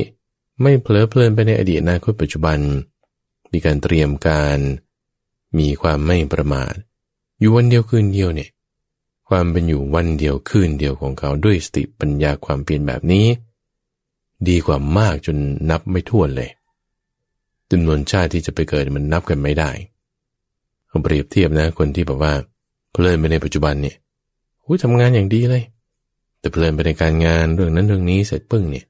[0.62, 2.58] ไม่เพลิดเพลินไปในอดีตอนาคตปัจจุบัน
[3.52, 4.58] มีการเตรียมการ
[5.58, 6.72] มีความไม่ประมาท
[7.38, 8.50] อยู่วันเดียวคืนเดียวเนี่ย
[9.34, 13.26] ความเป็นอยู่วันเดียวคืนเดียวของเขาด้วยสติปัญญาความเปลี่ยนแบบนี้
[14.48, 15.36] ดีกว่ามากจน
[15.70, 16.50] นับไม่ถ้วนเลย
[17.70, 19.70] จำนวนชาติที่จะไปเกิดมันนับกันไม่ได้
[20.88, 22.32] เอาเปรียบเทียบนะคนที่แบบว่า
[22.92, 23.96] เพลินไปในปัจจุบันเนี่ย
[24.64, 25.64] หุ้ยทำงานอย่างดีเลย
[26.38, 28.84] แต่เพลินไปในการงานเรื่องนั้นเรื่องนี้เสร็จปึ้งเนี่ย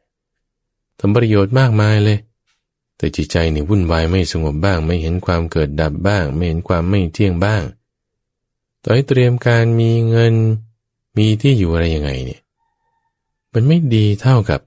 [0.98, 2.18] ทำประโยชน์มากมายเลย
[2.96, 7.62] แต่จิตใจเนี่ยวุ่นวายไม่สงบบ้าง ไม่เห็นความเกิดดับบ้าง ไม่เห็นความไม่เที่ยงบ้าง
[8.82, 10.34] ต่อให้เตรียมการมีเงิน
[11.18, 12.40] มีที่อยู่อะไรยังไงเนี่ย
[13.52, 14.60] มันไม่ดีเท่ากับ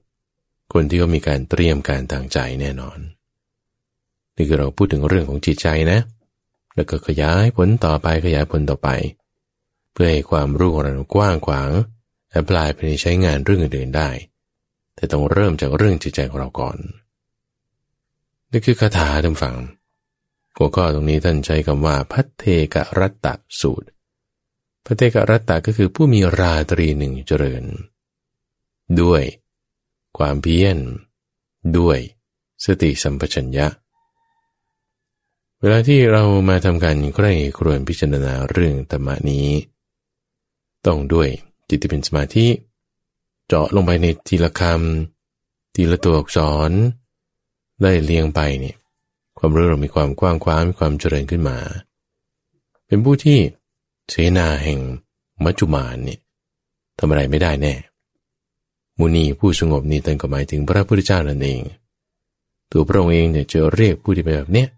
[0.72, 2.98] คนที่เขามีการเตรียมการทางใจแน่นอน
[4.36, 6.00] นี่คือเราพูดถึงเรื่องของจิตใจนะ
[6.74, 8.88] แล้วก็ขยายผลต่อไปขยายผลต่อไป
[9.92, 11.70] เพื่อให้ความรู้ของเรากว้างขวาง
[12.30, 14.08] แอพพลายไปใช้งานเรื่องอื่นๆได้
[14.94, 16.76] แต่ต้องเริ่มจากเรื่องจิตใจของเราก่อน
[18.50, 19.54] นี่คือคาถาท่านฟัง
[20.56, 22.44] หัวข้อตรงนี้ท่านใช้คำว่าพัทเท
[22.74, 23.26] กรัตต
[23.60, 23.88] สูตร
[24.86, 27.64] พัทเทกรัตตก็คือผู้มีราตรีหนึ่งเจริญ
[29.00, 29.22] ด้วย
[30.18, 30.78] ความเพียร
[31.78, 31.98] ด้วย
[32.64, 33.66] สติสัมปชัญญะ
[35.60, 39.48] เวลาที่เรามาทำการใคร่ครวญพิจารณาเรื่องธรรมนี้
[40.86, 41.28] ต้องด้วย
[41.68, 42.46] จิตที่เป็นสมาธิ
[43.46, 46.70] เจาะลงไปในทีละคำทีละตัวอักษร
[47.82, 48.76] ได้เลียงไปเนี่ย
[49.38, 51.58] ความรู้เรามีความกว้างขวางมีความเจริญขึ้นมา
[52.86, 53.38] เป็นผู้ที่
[54.10, 54.80] เสนาแห่ง
[55.44, 56.18] มัจจุมานเนี่ย
[56.98, 57.74] ทำอะไรไม่ได้แน่
[58.98, 61.60] มุนีผู้สงบนี่ตั้งก็หมายถึงพระพุทธเจ้านั่นเอง
[62.70, 64.68] ตัวพระองค์เองเนี่ยจะเรียกผู้ที่เป็นแบบเนี้ย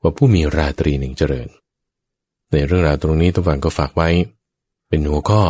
[0.00, 1.48] ว่าผู้มีราตรีหนึ่งเจริญ
[2.52, 4.08] ในเรื่องราวตรงนี้ตัวฝังก็ฝากไว้
[4.88, 5.42] เป็นหัวข้อ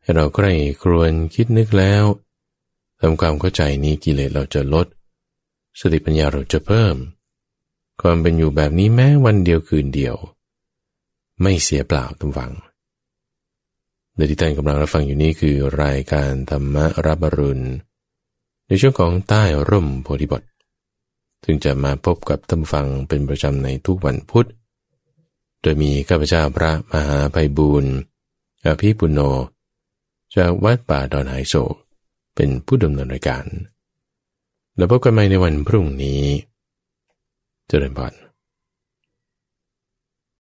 [0.00, 0.52] ให้เราใคร่
[0.82, 2.04] ครวญคิดนึกแล้ว
[3.00, 4.86] ทำความเข้าใจนี้กิเลสเราจะลด
[5.80, 6.96] สติปัญญาเราจะเพิ่ม
[8.00, 10.16] ความเป็นอยู่แบบนี้แม้วันเดียวคืนเดียว
[11.42, 12.52] ไม่เสียเปล่าทุกฝัง
[14.14, 16.76] ในที่ท่านกำลังรับฟังอยู่นี้คือรายการธรรม
[17.06, 17.64] รับรุณ
[18.66, 20.42] ในช่วงของใต้ร่มโพธิบท
[21.44, 24.48] ซึ่งจะมาพบกับท่านฟังเป็นประจำในทุกวันพุธ
[25.60, 27.94] โดยมีข้าพเจ้าพระมหาไพบูรณ์
[28.64, 29.20] อภิปุโน
[30.36, 31.74] จากวัดป่าดอนหายโศก
[32.34, 33.44] เป็นผู้ดำเนินรายการ
[34.76, 36.22] แล้วพบกันใหม่ในวันพรุ่งนี้
[37.68, 38.12] เจริญพร